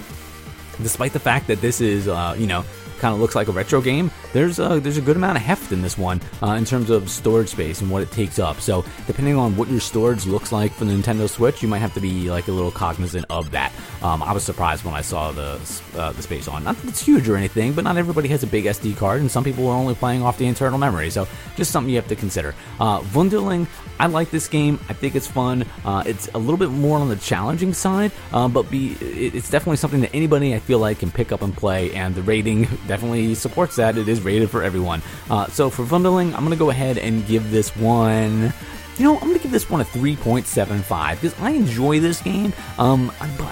Despite 0.81 1.13
the 1.13 1.19
fact 1.19 1.47
that 1.47 1.61
this 1.61 1.81
is, 1.81 2.07
uh, 2.07 2.35
you 2.37 2.47
know, 2.47 2.63
kind 2.97 3.13
of 3.13 3.19
looks 3.19 3.35
like 3.35 3.47
a 3.47 3.51
retro 3.51 3.81
game, 3.81 4.11
there's 4.33 4.59
a, 4.59 4.79
there's 4.79 4.97
a 4.97 5.01
good 5.01 5.15
amount 5.15 5.37
of 5.37 5.43
heft 5.43 5.71
in 5.71 5.81
this 5.81 5.97
one 5.97 6.21
uh, 6.41 6.51
in 6.51 6.65
terms 6.65 6.89
of 6.89 7.09
storage 7.09 7.49
space 7.49 7.81
and 7.81 7.89
what 7.89 8.01
it 8.01 8.11
takes 8.11 8.39
up. 8.39 8.59
So 8.59 8.83
depending 9.05 9.35
on 9.35 9.55
what 9.55 9.69
your 9.69 9.79
storage 9.79 10.25
looks 10.25 10.51
like 10.51 10.71
for 10.71 10.85
the 10.85 10.93
Nintendo 10.93 11.29
Switch, 11.29 11.61
you 11.61 11.67
might 11.67 11.79
have 11.79 11.93
to 11.93 12.01
be 12.01 12.29
like 12.29 12.47
a 12.47 12.51
little 12.51 12.71
cognizant 12.71 13.25
of 13.29 13.51
that. 13.51 13.71
Um, 14.01 14.21
I 14.21 14.31
was 14.31 14.43
surprised 14.43 14.85
when 14.85 14.93
I 14.93 15.01
saw 15.01 15.31
the 15.31 15.59
uh, 15.95 16.11
the 16.11 16.21
space 16.21 16.47
on. 16.47 16.63
Not 16.63 16.77
that 16.77 16.87
it's 16.87 17.01
huge 17.01 17.27
or 17.27 17.35
anything, 17.35 17.73
but 17.73 17.83
not 17.83 17.97
everybody 17.97 18.27
has 18.29 18.43
a 18.43 18.47
big 18.47 18.65
SD 18.65 18.97
card, 18.97 19.21
and 19.21 19.29
some 19.29 19.43
people 19.43 19.67
are 19.67 19.75
only 19.75 19.95
playing 19.95 20.21
off 20.21 20.37
the 20.37 20.45
internal 20.45 20.77
memory. 20.77 21.09
So 21.09 21.27
just 21.55 21.71
something 21.71 21.89
you 21.89 21.95
have 21.97 22.07
to 22.09 22.15
consider. 22.15 22.53
Uh, 22.79 22.99
Wunderling, 23.01 23.67
I 23.99 24.07
like 24.07 24.29
this 24.29 24.47
game. 24.47 24.79
I 24.89 24.93
think 24.93 25.15
it's 25.15 25.27
fun. 25.27 25.65
Uh, 25.83 26.03
it's 26.05 26.29
a 26.33 26.37
little 26.37 26.57
bit 26.57 26.69
more 26.69 26.99
on 26.99 27.09
the 27.09 27.15
challenging 27.15 27.73
side, 27.73 28.11
uh, 28.31 28.47
but 28.47 28.69
be 28.69 28.93
it's 29.01 29.49
definitely 29.49 29.77
something 29.77 30.01
that 30.01 30.13
anybody 30.13 30.53
I 30.53 30.59
feel 30.59 30.79
like 30.79 30.99
can 30.99 31.11
pick 31.11 31.31
up 31.31 31.41
and 31.41 31.55
play. 31.55 31.93
And 31.93 32.13
the 32.13 32.21
rating 32.21 32.63
definitely 32.87 33.35
supports 33.35 33.77
that. 33.77 33.97
It 33.97 34.07
is 34.07 34.21
rated 34.21 34.49
for 34.49 34.63
everyone. 34.63 35.01
Uh, 35.29 35.47
so 35.47 35.69
for 35.69 35.83
Wunderling, 35.83 36.33
I'm 36.33 36.47
to 36.49 36.55
go 36.55 36.69
ahead 36.69 36.97
and 36.97 37.25
give 37.27 37.51
this 37.51 37.75
one 37.75 38.53
you 38.97 39.05
know, 39.05 39.15
I'm 39.15 39.27
gonna 39.27 39.39
give 39.39 39.51
this 39.51 39.69
one 39.69 39.81
a 39.81 39.85
3.75 39.85 41.21
because 41.21 41.39
I 41.39 41.51
enjoy 41.51 41.99
this 41.99 42.21
game. 42.21 42.53
Um, 42.77 43.11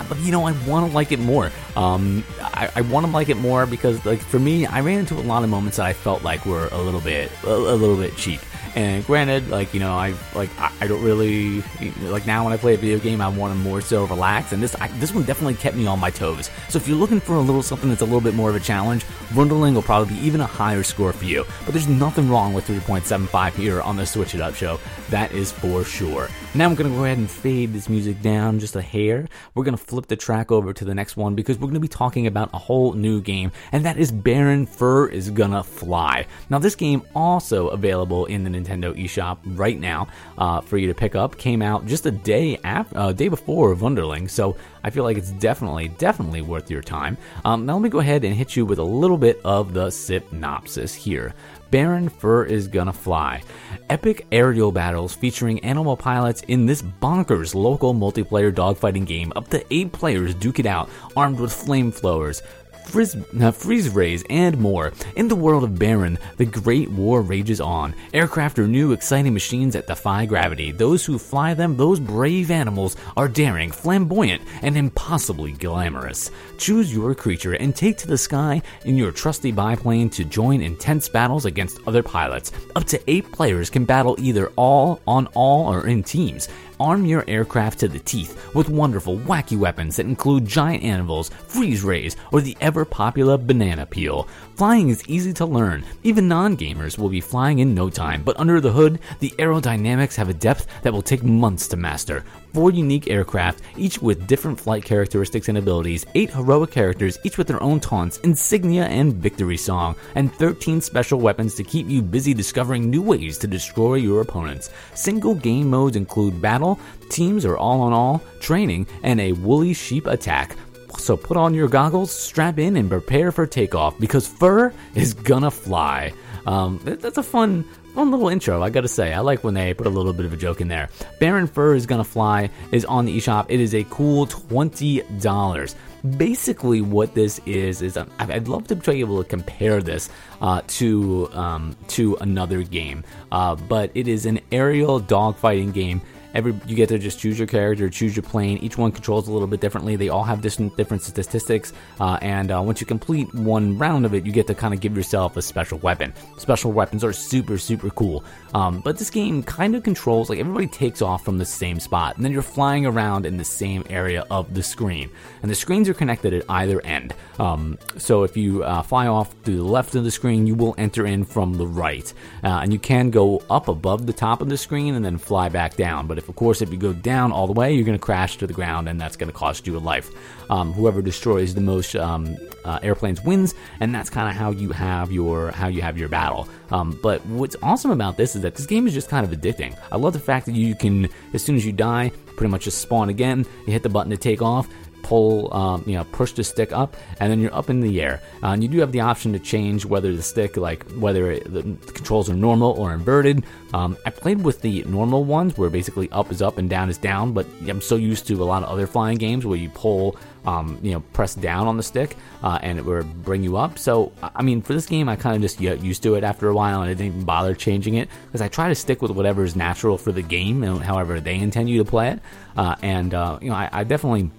but, 0.10 0.18
you 0.20 0.32
know, 0.32 0.46
I 0.46 0.52
want 0.68 0.90
to 0.90 0.96
like 0.96 1.12
it 1.12 1.20
more. 1.20 1.52
Um, 1.76 2.24
I, 2.42 2.70
I 2.76 2.82
want 2.82 3.06
to 3.06 3.12
like 3.12 3.30
it 3.30 3.38
more 3.38 3.66
because, 3.66 4.04
like, 4.06 4.20
for 4.20 4.40
me, 4.40 4.66
I 4.66 4.82
ran 4.82 5.00
into 5.00 5.16
a 5.16 5.22
lot 5.22 5.44
of 5.44 5.50
moments 5.50 5.78
that 5.78 5.86
I 5.86 5.94
felt 5.94 6.24
like 6.24 6.46
were 6.46 6.68
a 6.72 6.78
little 6.82 7.02
bit, 7.02 7.32
a, 7.44 7.50
a 7.50 7.76
little 7.76 7.98
bit 7.98 8.16
cheap. 8.16 8.40
And 8.76 9.06
granted, 9.06 9.50
like 9.50 9.74
you 9.74 9.80
know, 9.80 9.94
I 9.94 10.14
like 10.36 10.50
I, 10.60 10.88
don't 10.88 11.02
really 11.02 11.64
like 12.02 12.28
now 12.28 12.44
when 12.44 12.52
I 12.52 12.58
play 12.58 12.74
a 12.74 12.78
video 12.78 13.00
game, 13.00 13.22
I 13.22 13.30
want 13.30 13.54
to 13.54 13.60
more 13.60 13.80
so 13.80 14.04
relax. 14.06 14.52
And 14.52 14.62
this 14.62 14.76
I, 14.76 14.90
this 15.00 15.14
one 15.14 15.24
definitely 15.24 15.56
kept 15.56 15.78
me 15.78 15.88
on 15.88 15.98
my 15.98 16.10
toes. 16.10 16.50
So 16.68 16.78
if 16.78 16.86
you're 16.86 16.98
looking 16.98 17.22
for 17.22 17.36
a 17.36 17.40
little 17.40 17.64
something 17.64 17.88
that's 17.88 18.02
a 18.02 18.06
little 18.06 18.20
bit 18.20 18.34
more 18.34 18.50
of 18.50 18.56
a 18.56 18.60
challenge, 18.60 19.06
Wunderling 19.30 19.76
will 19.76 19.82
probably 19.82 20.16
be 20.16 20.22
even 20.26 20.42
a 20.42 20.46
higher 20.46 20.84
score 20.84 21.14
for 21.14 21.24
you. 21.24 21.46
But 21.64 21.74
there's 21.74 21.88
nothing 21.88 22.30
wrong 22.30 22.54
with 22.54 22.68
3.75 22.68 23.54
here 23.54 23.82
on 23.82 23.96
the 23.96 24.06
Switch 24.06 24.36
It 24.36 24.42
Up 24.42 24.56
show. 24.56 24.78
That 25.10 25.32
is 25.32 25.54
for 25.54 25.86
sure. 25.86 26.30
Now 26.54 26.66
I'm 26.66 26.76
gonna 26.76 26.90
go 26.90 27.06
ahead 27.06 27.18
and 27.18 27.32
fade 27.32 27.72
this 27.72 27.88
music 27.88 28.22
down 28.22 28.60
just 28.60 28.76
a 28.76 28.82
hair. 28.82 29.28
We're 29.54 29.64
gonna 29.64 29.78
flip 29.78 30.08
the 30.08 30.18
track 30.18 30.52
over 30.52 30.74
to 30.74 30.84
the 30.84 30.94
next 30.94 31.16
one 31.16 31.34
because 31.34 31.58
we're 31.58 31.68
gonna 31.68 31.80
be 31.80 31.88
talking 31.88 32.28
about 32.28 32.50
a 32.54 32.58
whole 32.58 32.92
new 32.92 33.22
game, 33.22 33.54
and 33.72 33.86
that 33.86 33.98
is 33.98 34.12
Baron 34.12 34.66
Fur 34.66 35.08
is 35.08 35.30
Gonna 35.30 35.64
Fly. 35.64 36.28
Now 36.50 36.60
this 36.60 36.76
game 36.76 37.04
also 37.16 37.70
available 37.70 38.26
in 38.26 38.44
the 38.44 38.50
Nintendo 38.66 38.94
eShop 38.98 39.38
right 39.46 39.80
now 39.80 40.08
uh, 40.38 40.62
for 40.62 40.78
you 40.78 40.88
to 40.88 40.94
pick 40.94 41.16
up. 41.16 41.38
Came 41.38 41.62
out 41.62 41.86
just 41.86 42.06
a 42.06 42.12
day 42.12 42.58
after, 42.64 42.98
uh, 42.98 43.12
day 43.12 43.28
before 43.28 43.76
Wunderling, 43.76 44.30
so 44.30 44.56
I 44.84 44.90
feel 44.90 45.04
like 45.04 45.18
it's 45.18 45.32
definitely, 45.32 45.90
definitely 45.90 46.42
worth 46.42 46.72
your 46.72 46.82
time. 46.82 47.18
Um, 47.44 47.66
now 47.66 47.74
let 47.74 47.82
me 47.82 47.90
go 47.90 48.00
ahead 48.00 48.24
and 48.24 48.36
hit 48.36 48.56
you 48.56 48.66
with 48.66 48.80
a 48.80 48.84
little 48.84 49.18
bit 49.18 49.40
of 49.44 49.74
the 49.74 49.90
synopsis 49.90 50.94
here. 50.94 51.34
Baron 51.72 52.10
Fur 52.10 52.46
is 52.46 52.68
gonna 52.68 52.94
fly. 52.94 53.44
Epic 53.90 54.28
aerial 54.32 54.72
battles 54.72 55.14
featuring 55.14 55.60
animal 55.60 55.98
pilots 55.98 56.42
in 56.44 56.66
this 56.66 56.82
bonkers 56.82 57.54
local 57.54 57.94
multiplayer 57.94 58.54
dogfighting 58.54 59.06
game. 59.06 59.34
Up 59.36 59.50
to 59.50 59.66
eight 59.74 59.92
players 59.92 60.36
duke 60.36 60.60
it 60.60 60.66
out, 60.66 60.90
armed 61.18 61.40
with 61.40 61.52
flamethrowers, 61.52 62.42
frizz, 62.86 63.18
uh, 63.42 63.52
freeze 63.52 63.90
rays, 63.90 64.24
and 64.30 64.58
more. 64.58 64.94
In 65.16 65.28
the 65.28 65.36
world 65.36 65.64
of 65.64 65.78
Baron, 65.78 66.18
the 66.38 66.46
Great 66.46 66.90
War 66.90 67.22
rages 67.22 67.60
on. 67.60 67.94
Aircraft 68.14 68.60
are 68.60 68.68
new, 68.68 68.92
exciting 68.92 69.34
machines 69.34 69.74
that 69.74 69.88
defy 69.88 70.26
gravity. 70.26 70.72
Those 70.72 71.06
who 71.06 71.18
fly 71.18 71.54
them, 71.54 71.76
those 71.76 72.00
brave 72.00 72.52
animals, 72.52 72.96
are 73.18 73.28
daring, 73.28 73.72
flamboyant, 73.72 74.42
and 74.62 74.78
impossibly 74.78 75.52
glamorous. 75.52 76.32
Choose 76.58 76.94
your 76.94 77.16
creature 77.16 77.54
and 77.54 77.76
take 77.76 77.98
to 77.98 78.08
the 78.08 78.18
sky 78.18 78.62
in 78.86 78.96
your 78.98 79.12
trusty 79.12 79.52
biplane 79.52 80.10
to 80.12 80.24
join 80.24 80.62
intense 80.62 81.10
battles 81.10 81.46
against 81.46 81.80
other 81.88 82.04
pilots. 82.04 82.52
Up 82.76 82.86
to 82.86 83.02
eight 83.10 83.32
players 83.32 83.70
can 83.70 83.86
battle 83.86 84.16
either 84.20 84.52
all, 84.56 85.02
on 85.08 85.28
all, 85.34 85.74
or 85.74 85.88
in 85.88 86.04
teams. 86.04 86.48
Arm 86.80 87.06
your 87.06 87.24
aircraft 87.28 87.80
to 87.80 87.88
the 87.88 88.00
teeth 88.00 88.54
with 88.54 88.70
wonderful, 88.70 89.18
wacky 89.20 89.58
weapons 89.58 89.96
that 89.96 90.06
include 90.06 90.46
giant 90.46 90.84
anvils, 90.84 91.30
freeze 91.30 91.84
rays, 91.84 92.18
or 92.32 92.42
the 92.42 92.58
ever 92.60 92.84
popular 92.84 93.38
banana 93.38 93.86
peel. 93.86 94.28
Flying 94.56 94.90
is 94.90 95.08
easy 95.08 95.32
to 95.34 95.46
learn. 95.46 95.86
Even 96.04 96.28
non 96.28 96.58
gamers 96.58 96.98
will 96.98 97.10
be 97.10 97.22
flying 97.22 97.60
in 97.60 97.74
no 97.74 97.90
time, 97.90 98.24
but 98.24 98.40
under 98.40 98.60
the 98.60 98.72
hood, 98.72 99.00
the 99.20 99.32
aerodynamics 99.38 100.16
have 100.16 100.30
a 100.30 100.34
depth 100.34 100.68
that 100.84 100.92
will 100.92 101.02
take 101.02 101.24
months 101.24 101.68
to 101.70 101.78
master. 101.78 102.24
Four 102.56 102.72
unique 102.72 103.10
aircraft, 103.10 103.64
each 103.76 104.02
with 104.02 104.28
different 104.28 104.58
flight 104.58 104.86
characteristics 104.86 105.50
and 105.50 105.58
abilities, 105.58 106.06
eight 106.16 106.30
heroic 106.30 106.72
characters, 106.72 107.18
each 107.26 107.38
with 107.38 107.48
their 107.48 107.62
own 107.62 107.82
taunts, 107.82 108.20
insignia, 108.20 108.86
and 108.86 109.14
victory 109.14 109.58
song, 109.58 109.94
and 110.16 110.34
13 110.36 110.80
special 110.80 111.20
weapons 111.20 111.56
to 111.56 111.66
keep 111.66 111.90
you 111.90 112.02
busy 112.02 112.34
discovering 112.34 112.90
new 112.90 113.02
ways 113.02 113.38
to 113.40 113.48
destroy 113.48 113.96
your 113.96 114.22
opponents. 114.22 114.70
Single 114.94 115.36
game 115.36 115.70
modes 115.70 115.98
include 115.98 116.42
battle, 116.42 116.80
teams 117.10 117.44
or 117.44 117.58
all 117.58 117.82
on 117.82 117.92
all, 117.92 118.22
training, 118.40 118.88
and 119.04 119.20
a 119.20 119.34
woolly 119.34 119.74
sheep 119.74 120.08
attack. 120.08 120.56
So 121.00 121.18
put 121.18 121.38
on 121.38 121.54
your 121.54 121.68
goggles, 121.68 122.12
strap 122.12 122.60
in, 122.60 122.76
and 122.76 122.90
prepare 122.90 123.32
for 123.32 123.46
takeoff 123.46 124.00
because 124.00 124.28
fur 124.28 124.74
is 124.96 125.14
gonna 125.14 125.52
fly. 125.52 126.14
Um, 126.46 126.80
that's 126.84 127.18
a 127.18 127.24
fun, 127.24 127.64
fun 127.96 128.12
little 128.12 128.30
intro. 128.30 128.62
I 128.62 128.70
gotta 128.70 128.88
say, 128.88 129.14
I 129.14 129.20
like 129.20 129.44
when 129.44 129.54
they 129.54 129.74
put 129.74 129.88
a 129.88 129.90
little 129.90 130.14
bit 130.14 130.26
of 130.26 130.34
a 130.34 130.38
joke 130.38 130.62
in 130.62 130.68
there. 130.68 130.90
Baron 131.20 131.48
Fur 131.48 131.76
is 131.76 131.86
gonna 131.86 132.04
fly 132.04 132.50
is 132.72 132.86
on 132.86 133.06
the 133.06 133.18
eShop. 133.18 133.48
It 133.50 133.60
is 133.60 133.74
a 133.74 133.84
cool 133.86 134.26
twenty 134.28 135.02
dollars. 135.20 135.76
Basically, 136.18 136.82
what 136.82 137.16
this 137.16 137.40
is 137.48 137.82
is 137.82 137.98
um, 137.98 138.12
I'd 138.20 138.48
love 138.48 138.68
to 138.68 138.76
be 138.76 139.00
able 139.00 139.24
to 139.24 139.28
compare 139.28 139.82
this 139.82 140.10
uh, 140.40 140.62
to 140.68 141.30
um, 141.34 141.76
to 141.90 142.16
another 142.22 142.62
game, 142.62 143.04
uh, 143.32 143.56
but 143.56 143.90
it 143.96 144.08
is 144.08 144.28
an 144.28 144.40
aerial 144.52 145.02
dogfighting 145.02 145.74
game 145.74 146.02
Every 146.36 146.54
you 146.68 146.76
get 146.76 146.90
to 146.90 147.00
just 147.00 147.18
choose 147.18 147.40
your 147.40 147.48
character, 147.48 147.90
choose 147.90 148.14
your 148.14 148.24
plane. 148.24 148.58
Each 148.58 148.78
one 148.78 148.92
controls 148.92 149.30
a 149.30 149.32
little 149.32 149.48
bit 149.48 149.62
differently. 149.62 149.96
They 149.96 150.10
all 150.10 150.26
have 150.26 150.42
different 150.42 150.76
different 150.76 151.02
statistics, 151.02 151.72
uh, 152.02 152.20
and 152.22 152.52
uh, 152.52 152.62
once 152.62 152.82
you 152.82 152.86
complete 152.86 153.34
one 153.34 153.78
round 153.78 154.06
of 154.06 154.14
it, 154.14 154.26
you 154.26 154.34
get 154.34 154.46
to 154.48 154.54
kind 154.54 154.74
of 154.74 154.82
give 154.82 154.98
yourself 154.98 155.38
a 155.38 155.42
special 155.42 155.78
weapon. 155.80 156.14
Special 156.38 156.74
weapons 156.74 157.06
are 157.06 157.14
super 157.14 157.58
super 157.58 157.90
cool. 157.90 158.26
Um, 158.54 158.82
but 158.82 158.98
this 158.98 159.10
game 159.10 159.44
kind 159.44 159.76
of 159.76 159.84
controls 159.84 160.30
like 160.30 160.40
everybody 160.40 160.68
takes 160.68 161.02
off 161.02 161.24
from 161.24 161.38
the 161.38 161.46
same 161.46 161.80
spot, 161.80 162.18
and 162.18 162.26
then 162.26 162.34
you're 162.34 162.42
flying 162.42 162.86
around 162.86 163.26
in 163.26 163.38
the 163.38 163.46
same 163.46 163.86
area 163.90 164.26
of 164.30 164.54
the 164.54 164.62
screen, 164.62 165.10
and 165.42 165.50
the 165.50 165.56
screens 165.56 165.88
are 165.88 165.94
connected 165.94 166.34
at 166.34 166.44
either 166.50 166.82
end. 166.82 167.14
Um, 167.40 167.80
so 167.98 168.24
if 168.24 168.36
you 168.36 168.62
uh, 168.62 168.82
fly 168.82 169.08
off 169.08 169.42
to 169.44 169.56
the 169.56 169.64
left 169.64 169.96
of 169.96 170.04
the 170.04 170.12
screen, 170.12 170.48
you 170.48 170.56
will 170.56 170.76
enter 170.78 171.06
in 171.06 171.24
from 171.24 171.54
the 171.54 171.66
right, 171.66 172.14
uh, 172.44 172.60
and 172.62 172.74
you 172.74 172.80
can 172.80 173.10
go 173.10 173.42
up 173.50 173.70
above 173.70 174.06
the 174.06 174.14
top 174.14 174.42
of 174.42 174.50
the 174.50 174.58
screen 174.58 174.96
and 174.96 175.06
then 175.06 175.18
fly 175.18 175.48
back 175.48 175.78
down. 175.78 176.08
But 176.08 176.18
if 176.18 176.25
of 176.30 176.36
course, 176.36 176.62
if 176.62 176.72
you 176.72 176.78
go 176.78 176.94
down 176.94 177.32
all 177.32 177.48
the 177.48 177.54
way, 177.54 177.74
you're 177.74 177.86
going 177.86 177.98
to 177.98 178.04
crash 178.04 178.38
to 178.38 178.48
the 178.48 178.54
ground, 178.54 178.88
and 178.90 179.00
that's 179.00 179.16
going 179.16 179.32
to 179.32 179.38
cost 179.38 179.68
you 179.68 179.78
a 179.78 179.80
life. 179.80 180.10
Um, 180.50 180.74
whoever 180.74 181.02
destroys 181.02 181.56
the 181.56 181.62
most 181.62 181.96
um, 181.96 182.38
uh, 182.64 182.80
airplanes 182.84 183.24
wins, 183.24 183.54
and 183.80 183.94
that's 183.94 184.10
kind 184.10 184.30
of 184.30 184.36
how 184.36 184.52
you 184.52 184.72
have 184.72 185.12
your 185.12 185.52
how 185.52 185.68
you 185.68 185.82
have 185.82 185.98
your 185.98 186.10
battle. 186.10 186.48
Um, 186.72 187.00
but 187.02 187.26
what's 187.26 187.56
awesome 187.62 187.92
about 187.92 188.18
this 188.18 188.36
is 188.36 188.42
that 188.42 188.56
this 188.56 188.66
game 188.66 188.88
is 188.88 188.94
just 188.94 189.10
kind 189.10 189.26
of 189.26 189.38
addicting. 189.38 189.78
I 189.92 189.98
love 189.98 190.14
the 190.14 190.20
fact 190.20 190.46
that 190.48 190.54
you 190.54 190.76
can, 190.76 191.08
as 191.34 191.44
soon 191.44 191.56
as 191.56 191.66
you 191.66 191.72
die, 191.72 192.12
pretty 192.38 192.52
much 192.52 192.64
just 192.64 192.80
spawn 192.80 193.10
again. 193.10 193.46
You 193.66 193.74
hit 193.74 193.84
the 193.84 193.90
button 193.90 194.12
to 194.12 194.18
take 194.18 194.42
off, 194.42 194.68
pull, 195.04 195.54
um, 195.54 195.84
you 195.86 195.94
know, 195.94 196.04
push 196.06 196.32
the 196.32 196.44
stick 196.44 196.72
up, 196.72 196.96
and 197.20 197.32
then 197.32 197.40
you're 197.40 197.54
up 197.54 197.70
in 197.70 197.80
the 197.80 198.02
air. 198.02 198.22
Uh, 198.44 198.48
and 198.48 198.64
you 198.64 198.70
do 198.70 198.80
have 198.80 198.92
the 198.92 199.02
option 199.02 199.34
to 199.34 199.40
change 199.40 199.86
whether 199.86 200.16
the 200.16 200.24
stick, 200.24 200.58
like 200.58 200.84
whether 200.94 201.32
it, 201.32 201.52
the 201.52 201.62
controls 201.94 202.30
are 202.30 202.34
normal 202.34 202.72
or 202.72 202.94
inverted. 202.94 203.44
Um, 203.74 203.98
I 204.06 204.10
played 204.10 204.44
with 204.44 204.62
the 204.62 204.84
normal 204.84 205.24
ones 205.24 205.58
where 205.58 205.70
basically 205.70 206.10
up 206.12 206.32
is 206.32 206.42
up 206.42 206.58
and 206.58 206.70
down 206.70 206.90
is 206.90 206.98
down, 206.98 207.34
but 207.34 207.46
I'm 207.68 207.82
so 207.82 207.96
used 207.98 208.28
to 208.28 208.42
a 208.42 208.46
lot 208.46 208.64
of 208.64 208.70
other 208.70 208.88
flying 208.88 209.18
games 209.18 209.46
where 209.46 209.58
you 209.58 209.70
pull, 209.70 210.18
um, 210.46 210.80
you 210.82 210.92
know, 210.92 211.02
press 211.14 211.36
down 211.36 211.68
on 211.68 211.78
the 211.78 211.84
stick 211.84 212.16
uh, 212.42 212.58
and 212.62 212.78
it 212.80 212.86
will 212.86 213.04
bring 213.04 213.44
you 213.44 213.58
up. 213.58 213.78
So, 213.78 214.12
I 214.22 214.44
mean, 214.44 214.62
for 214.62 214.74
this 214.74 214.86
game, 214.86 215.10
I 215.10 215.16
kind 215.16 215.36
of 215.36 215.42
just 215.42 215.60
get 215.60 215.82
used 215.82 216.04
to 216.04 216.16
it 216.16 216.24
after 216.24 216.48
a 216.48 216.54
while 216.54 216.82
and 216.82 216.90
I 216.90 216.94
didn't 216.94 217.08
even 217.08 217.26
bother 217.26 217.54
changing 217.54 217.96
it 217.96 218.10
because 218.28 218.42
I 218.42 218.48
try 218.48 218.70
to 218.70 218.76
stick 218.76 219.02
with 219.02 219.12
whatever 219.12 219.44
is 219.44 219.56
natural 219.56 219.98
for 219.98 220.12
the 220.12 220.22
game 220.22 220.64
and 220.64 220.82
however 220.82 221.20
they 221.20 221.36
intend 221.36 221.70
you 221.70 221.84
to 221.84 221.90
play 221.90 222.12
it. 222.12 222.20
Uh, 222.56 222.76
and, 222.82 223.14
uh, 223.14 223.40
you 223.42 223.50
know, 223.50 223.56
I, 223.56 223.70
I 223.72 223.84
definitely 223.84 224.32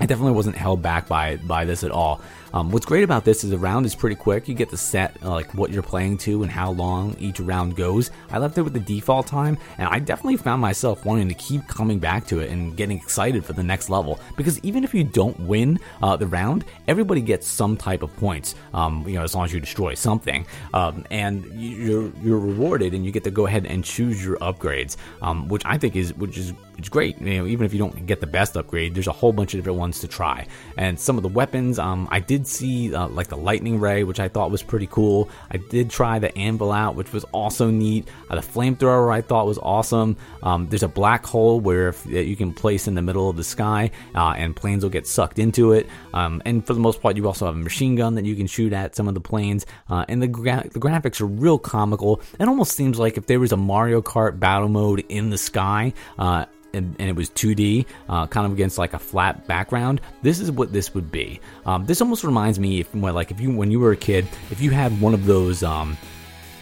I 0.00 0.06
definitely 0.06 0.32
wasn't 0.32 0.56
held 0.56 0.82
back 0.82 1.08
by 1.08 1.36
by 1.36 1.64
this 1.64 1.82
at 1.82 1.90
all. 1.90 2.20
Um, 2.52 2.70
what's 2.70 2.86
great 2.86 3.04
about 3.04 3.24
this 3.24 3.44
is 3.44 3.50
the 3.50 3.58
round 3.58 3.86
is 3.86 3.94
pretty 3.94 4.16
quick. 4.16 4.48
You 4.48 4.54
get 4.54 4.70
to 4.70 4.76
set 4.76 5.16
uh, 5.22 5.30
like 5.30 5.52
what 5.54 5.70
you're 5.70 5.82
playing 5.82 6.18
to 6.18 6.42
and 6.42 6.50
how 6.50 6.70
long 6.70 7.16
each 7.18 7.40
round 7.40 7.76
goes. 7.76 8.10
I 8.30 8.38
left 8.38 8.56
it 8.56 8.62
with 8.62 8.72
the 8.72 8.80
default 8.80 9.26
time, 9.26 9.58
and 9.78 9.88
I 9.88 9.98
definitely 9.98 10.36
found 10.36 10.62
myself 10.62 11.04
wanting 11.04 11.28
to 11.28 11.34
keep 11.34 11.66
coming 11.66 11.98
back 11.98 12.26
to 12.28 12.40
it 12.40 12.50
and 12.50 12.76
getting 12.76 12.96
excited 12.96 13.44
for 13.44 13.52
the 13.52 13.62
next 13.62 13.90
level. 13.90 14.20
Because 14.36 14.58
even 14.60 14.84
if 14.84 14.94
you 14.94 15.04
don't 15.04 15.38
win 15.40 15.78
uh, 16.02 16.16
the 16.16 16.26
round, 16.26 16.64
everybody 16.88 17.20
gets 17.20 17.46
some 17.46 17.76
type 17.76 18.02
of 18.02 18.14
points. 18.16 18.54
Um, 18.72 19.04
you 19.06 19.14
know, 19.14 19.22
as 19.22 19.34
long 19.34 19.44
as 19.44 19.52
you 19.52 19.60
destroy 19.60 19.94
something, 19.94 20.46
um, 20.72 21.04
and 21.10 21.44
you're 21.60 22.10
you're 22.22 22.38
rewarded, 22.38 22.94
and 22.94 23.04
you 23.04 23.12
get 23.12 23.24
to 23.24 23.30
go 23.30 23.46
ahead 23.46 23.66
and 23.66 23.84
choose 23.84 24.24
your 24.24 24.36
upgrades, 24.38 24.96
um, 25.20 25.48
which 25.48 25.62
I 25.64 25.78
think 25.78 25.96
is 25.96 26.14
which 26.14 26.38
is 26.38 26.52
it's 26.78 26.88
great. 26.88 27.20
You 27.20 27.38
know, 27.38 27.46
even 27.46 27.64
if 27.64 27.72
you 27.72 27.78
don't 27.78 28.06
get 28.06 28.20
the 28.20 28.26
best 28.26 28.56
upgrade, 28.56 28.94
there's 28.94 29.06
a 29.06 29.12
whole 29.12 29.32
bunch 29.32 29.54
of 29.54 29.58
different 29.58 29.78
ones 29.78 30.00
to 30.00 30.08
try. 30.08 30.46
And 30.76 30.98
some 30.98 31.16
of 31.16 31.22
the 31.22 31.28
weapons, 31.28 31.78
um, 31.78 32.06
I 32.10 32.20
did 32.20 32.46
see 32.46 32.94
uh, 32.94 33.08
like 33.08 33.28
the 33.28 33.36
lightning 33.36 33.80
ray, 33.80 34.04
which 34.04 34.20
I 34.20 34.28
thought 34.28 34.50
was 34.50 34.62
pretty 34.62 34.86
cool. 34.86 35.30
I 35.50 35.56
did 35.56 35.90
try 35.90 36.18
the 36.18 36.36
anvil 36.36 36.72
out, 36.72 36.94
which 36.94 37.12
was 37.12 37.24
also 37.24 37.70
neat. 37.70 38.08
Uh, 38.28 38.36
the 38.36 38.42
flamethrower 38.42 39.12
I 39.12 39.22
thought 39.22 39.46
was 39.46 39.58
awesome. 39.58 40.16
Um, 40.42 40.68
there's 40.68 40.82
a 40.82 40.88
black 40.88 41.24
hole 41.24 41.60
where 41.60 41.88
if, 41.88 42.06
you 42.06 42.36
can 42.36 42.52
place 42.52 42.86
in 42.86 42.94
the 42.94 43.02
middle 43.02 43.30
of 43.30 43.36
the 43.36 43.44
sky, 43.44 43.90
uh, 44.14 44.34
and 44.36 44.54
planes 44.54 44.82
will 44.82 44.90
get 44.90 45.06
sucked 45.06 45.38
into 45.38 45.72
it. 45.72 45.86
Um, 46.12 46.42
and 46.44 46.66
for 46.66 46.74
the 46.74 46.80
most 46.80 47.00
part, 47.00 47.16
you 47.16 47.26
also 47.26 47.46
have 47.46 47.54
a 47.54 47.58
machine 47.58 47.94
gun 47.94 48.14
that 48.16 48.24
you 48.24 48.36
can 48.36 48.46
shoot 48.46 48.72
at 48.72 48.94
some 48.94 49.08
of 49.08 49.14
the 49.14 49.20
planes. 49.20 49.64
Uh, 49.88 50.04
and 50.08 50.20
the 50.20 50.28
gra- 50.28 50.68
the 50.70 50.80
graphics 50.80 51.20
are 51.20 51.26
real 51.26 51.58
comical. 51.58 52.20
It 52.38 52.48
almost 52.48 52.72
seems 52.72 52.98
like 52.98 53.16
if 53.16 53.26
there 53.26 53.40
was 53.40 53.52
a 53.52 53.56
Mario 53.56 54.02
Kart 54.02 54.38
battle 54.38 54.68
mode 54.68 55.04
in 55.08 55.30
the 55.30 55.38
sky 55.38 55.92
uh, 56.18 56.44
and, 56.76 56.96
and 56.98 57.08
it 57.08 57.16
was 57.16 57.30
2D, 57.30 57.86
uh, 58.08 58.26
kind 58.26 58.46
of 58.46 58.52
against 58.52 58.78
like 58.78 58.94
a 58.94 58.98
flat 58.98 59.46
background, 59.46 60.00
this 60.22 60.40
is 60.40 60.50
what 60.50 60.72
this 60.72 60.94
would 60.94 61.10
be. 61.10 61.40
Um, 61.64 61.86
this 61.86 62.00
almost 62.00 62.24
reminds 62.24 62.58
me, 62.58 62.80
if 62.80 62.94
like 62.94 63.30
if 63.30 63.40
you 63.40 63.50
when 63.50 63.70
you 63.70 63.80
were 63.80 63.92
a 63.92 63.96
kid, 63.96 64.28
if 64.50 64.60
you 64.60 64.70
had 64.70 65.00
one 65.00 65.14
of 65.14 65.26
those. 65.26 65.62
Um, 65.62 65.96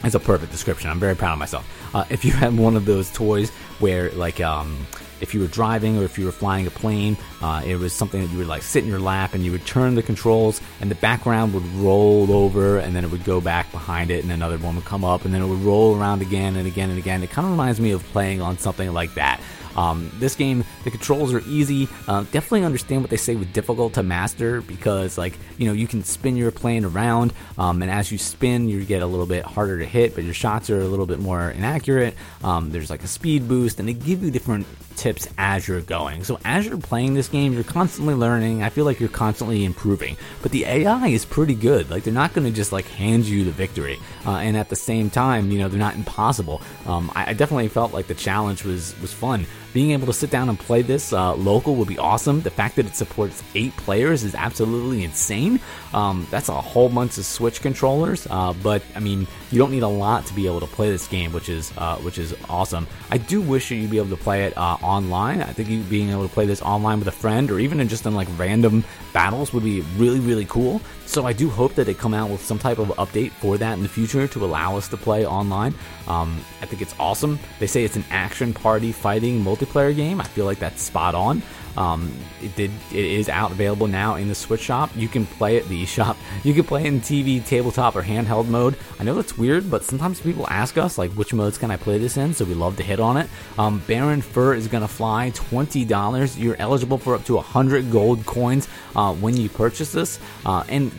it's 0.03 0.15
a 0.15 0.21
perfect 0.21 0.53
description. 0.53 0.91
I'm 0.91 1.01
very 1.01 1.17
proud 1.17 1.33
of 1.33 1.39
myself. 1.39 1.95
Uh, 1.95 2.05
if 2.11 2.27
you 2.27 2.33
had 2.33 2.57
one 2.59 2.77
of 2.77 2.85
those 2.85 3.11
toys 3.11 3.51
where, 3.79 4.11
like, 4.11 4.39
um, 4.39 4.87
if 5.21 5.33
you 5.33 5.41
were 5.41 5.47
driving 5.47 5.99
or 5.99 6.05
if 6.05 6.19
you 6.19 6.27
were 6.27 6.33
flying 6.33 6.67
a 6.67 6.71
plane, 6.71 7.17
uh, 7.41 7.63
it 7.65 7.77
was 7.77 7.93
something 7.93 8.21
that 8.21 8.31
you 8.31 8.39
would 8.39 8.47
like 8.47 8.63
sit 8.63 8.85
in 8.85 8.91
your 8.91 8.99
lap 8.99 9.33
and 9.33 9.43
you 9.45 9.51
would 9.51 9.65
turn 9.65 9.95
the 9.95 10.03
controls 10.03 10.61
and 10.81 10.91
the 10.91 10.95
background 10.97 11.55
would 11.55 11.67
roll 11.77 12.31
over 12.31 12.79
and 12.79 12.95
then 12.95 13.05
it 13.05 13.11
would 13.11 13.25
go 13.25 13.41
back 13.41 13.71
behind 13.73 14.11
it 14.11 14.23
and 14.23 14.31
another 14.31 14.59
one 14.59 14.77
would 14.77 14.85
come 14.85 15.05
up 15.05 15.25
and 15.25 15.33
then 15.33 15.41
it 15.41 15.47
would 15.47 15.61
roll 15.61 15.97
around 15.97 16.21
again 16.21 16.57
and 16.57 16.67
again 16.67 16.91
and 16.91 16.99
again. 16.99 17.23
It 17.23 17.31
kind 17.31 17.47
of 17.47 17.53
reminds 17.53 17.81
me 17.81 17.93
of 17.93 18.03
playing 18.05 18.43
on 18.43 18.59
something 18.59 18.93
like 18.93 19.15
that. 19.15 19.41
Um, 19.77 20.11
this 20.19 20.35
game, 20.35 20.65
the 20.85 20.91
controls 20.91 21.33
are 21.33 21.43
easy. 21.47 21.89
Uh, 22.07 22.23
definitely 22.33 22.65
understand 22.65 23.03
what 23.03 23.11
they 23.11 23.17
say 23.17 23.37
with 23.37 23.53
difficult 23.53 23.95
to 23.95 24.03
master 24.03 24.61
because, 24.61 25.19
like, 25.19 25.35
you 25.59 25.67
know, 25.67 25.73
you 25.73 25.87
can 25.87 26.03
spin 26.05 26.37
your 26.37 26.51
plane 26.51 26.85
around, 26.85 27.33
um, 27.59 27.83
and 27.83 27.91
as 27.91 28.11
you 28.11 28.19
spin, 28.19 28.69
you 28.69 28.85
get 28.85 29.03
a 29.03 29.07
little 29.07 29.27
bit 29.27 29.45
harder 29.45 29.79
to 29.79 29.85
hit, 29.85 30.15
but 30.15 30.25
your 30.25 30.35
shots 30.35 30.71
are 30.71 30.81
a 30.81 30.87
little 30.87 31.07
bit 31.07 31.19
more 31.19 31.51
inaccurate. 31.51 32.15
Um, 32.43 32.71
there's 32.71 32.91
like 32.91 33.03
a 33.03 33.09
speed 33.09 33.49
boost, 33.49 33.79
and 33.79 33.89
they 33.89 33.95
give 33.95 34.23
you 34.23 34.31
different 34.31 34.67
tips 34.97 35.29
as 35.39 35.67
you're 35.67 35.81
going. 35.81 36.25
So 36.25 36.39
as 36.45 36.67
you're 36.67 36.79
playing 36.79 37.15
this 37.15 37.29
game, 37.29 37.53
you're 37.53 37.65
constantly 37.65 38.15
learning. 38.15 38.63
I 38.63 38.69
feel 38.69 38.85
like 38.85 39.01
you're 39.01 39.09
constantly 39.09 39.65
improving. 39.65 40.17
But 40.43 40.53
the 40.53 40.65
AI 40.65 41.09
is 41.09 41.25
pretty 41.25 41.55
good. 41.55 41.91
Like 41.91 42.05
they're 42.05 42.13
not 42.13 42.33
going 42.33 42.47
to 42.47 42.53
just 42.53 42.73
like 42.73 42.87
hand 42.87 43.27
you 43.27 43.45
the 43.45 43.51
victory, 43.51 43.99
uh, 44.27 44.37
and 44.37 44.57
at 44.57 44.69
the 44.69 44.77
same 44.77 45.11
time, 45.11 45.51
you 45.51 45.59
know, 45.59 45.69
they're 45.69 45.79
not 45.79 45.95
impossible. 45.95 46.63
Um, 46.87 47.11
I, 47.15 47.31
I, 47.31 47.33
definitely 47.35 47.69
felt 47.69 47.93
like 47.93 48.07
the 48.07 48.15
challenge 48.15 48.65
was 48.65 48.99
was 49.01 49.13
fun 49.13 49.47
being 49.75 49.91
able 49.91 50.07
to 50.07 50.13
sit 50.13 50.31
down 50.31 50.49
and 50.49 50.59
play 50.59 50.81
this 50.81 51.13
uh, 51.13 51.35
local 51.35 51.75
would 51.75 51.89
be 51.89 51.99
awesome. 51.99 52.41
The 52.41 52.51
fact 52.51 52.77
that 52.77 52.87
it 52.87 52.95
supports 52.95 53.43
eight 53.57 53.77
players 53.77 54.23
is 54.23 54.35
absolutely 54.35 55.03
insane. 55.03 55.61
Um, 55.93 56.27
that's 56.31 56.49
a 56.49 56.59
whole 56.59 56.89
bunch 56.89 57.19
of 57.19 57.25
Switch 57.27 57.61
controllers, 57.61 58.27
uh, 58.31 58.55
but 58.63 58.83
I 58.95 59.01
mean, 59.01 59.27
you 59.51 59.59
don't 59.59 59.73
need 59.73 59.83
a 59.83 59.89
lot 59.89 60.27
to 60.27 60.35
be 60.35 60.47
able 60.47 60.61
to 60.61 60.67
play 60.67 60.91
this 60.91 61.07
game, 61.09 61.33
which 61.33 61.49
is 61.49 61.73
uh, 61.77 61.97
which 61.99 62.19
is 62.19 62.35
awesome. 62.49 62.87
I 63.11 63.19
do 63.19 63.43
wish 63.43 63.71
you'd 63.71 63.91
be 63.91 63.99
able 63.99 64.17
to 64.17 64.23
play 64.23 64.45
it 64.45 64.57
uh, 64.57 64.79
online. 64.81 65.43
I 65.43 65.53
think 65.53 65.69
you 65.69 65.83
being 65.83 66.11
able 66.11 66.27
to 66.27 66.33
play 66.33 66.47
this 66.47 66.63
online 66.63 67.01
with 67.01 67.09
a 67.09 67.13
friend 67.13 67.51
or 67.51 67.59
even 67.59 67.81
in 67.81 67.89
just 67.89 68.07
in 68.07 68.15
like 68.15 68.29
random 68.39 68.85
battles 69.13 69.53
would 69.53 69.65
be 69.65 69.81
really 69.97 70.21
really 70.21 70.47
cool. 70.47 70.81
So 71.07 71.27
I 71.27 71.33
do 71.33 71.49
hope 71.49 71.75
that 71.75 71.85
they 71.85 71.95
come 71.95 72.15
out 72.15 72.31
with 72.31 72.45
some 72.45 72.59
type 72.59 72.79
of 72.79 72.89
update 72.89 73.31
for 73.33 73.59
that 73.59 73.75
in 73.75 73.83
the 73.83 73.89
future 73.89 74.27
to 74.29 74.45
allow 74.45 74.77
us 74.77 74.89
to 74.89 74.97
play 74.97 75.27
online. 75.27 75.75
Um, 76.09 76.41
I 76.61 76.67
think 76.67 76.83
it's 76.83 76.95
awesome. 76.99 77.39
They 77.61 77.67
say 77.67 77.85
it's 77.85 77.97
an 77.97 78.05
action 78.11 78.53
party 78.53 78.91
fighting 78.91 79.45
multiplayer 79.45 79.95
game. 79.95 80.21
I 80.21 80.25
feel 80.25 80.45
like 80.45 80.59
that's 80.59 80.83
spot 80.83 81.15
on. 81.15 81.43
Um, 81.77 82.13
it 82.43 82.55
did. 82.55 82.71
It 82.93 83.05
is 83.05 83.29
out 83.29 83.51
available 83.51 83.87
now 83.87 84.15
in 84.17 84.29
the 84.29 84.35
Switch 84.35 84.61
shop. 84.61 84.91
You 84.95 85.09
can 85.09 85.27
play 85.27 85.57
it 85.57 85.69
the 85.69 85.85
shop. 85.97 86.17
You 86.43 86.55
can 86.55 86.65
play 86.65 86.87
in 86.87 87.01
TV, 87.01 87.45
tabletop, 87.45 87.97
or 87.97 88.03
handheld 88.03 88.49
mode. 88.49 88.77
I 88.99 89.05
know 89.05 89.15
that's 89.15 89.37
weird, 89.37 89.71
but 89.71 89.85
sometimes 89.85 90.21
people 90.21 90.47
ask 90.49 90.79
us 90.79 90.99
like, 90.99 91.11
which 91.13 91.35
modes 91.35 91.59
can 91.59 91.71
I 91.71 91.77
play 91.77 91.99
this 91.99 92.17
in? 92.17 92.35
So 92.35 92.45
we 92.45 92.55
love 92.55 92.77
to 92.77 92.83
hit 92.83 93.01
on 93.01 93.17
it. 93.17 93.29
Um, 93.59 93.83
Baron 93.87 94.23
Fur 94.23 94.55
is 94.55 94.69
gonna 94.69 94.89
fly 94.89 95.31
twenty 95.35 95.85
dollars. 95.85 96.39
You're 96.39 96.57
eligible 96.59 96.99
for 96.99 97.15
up 97.15 97.25
to 97.27 97.39
hundred 97.39 97.91
gold 97.91 98.25
coins 98.27 98.69
uh, 98.97 99.15
when 99.15 99.37
you 99.37 99.49
purchase 99.49 99.93
this, 99.93 100.19
uh, 100.47 100.65
and 100.69 100.93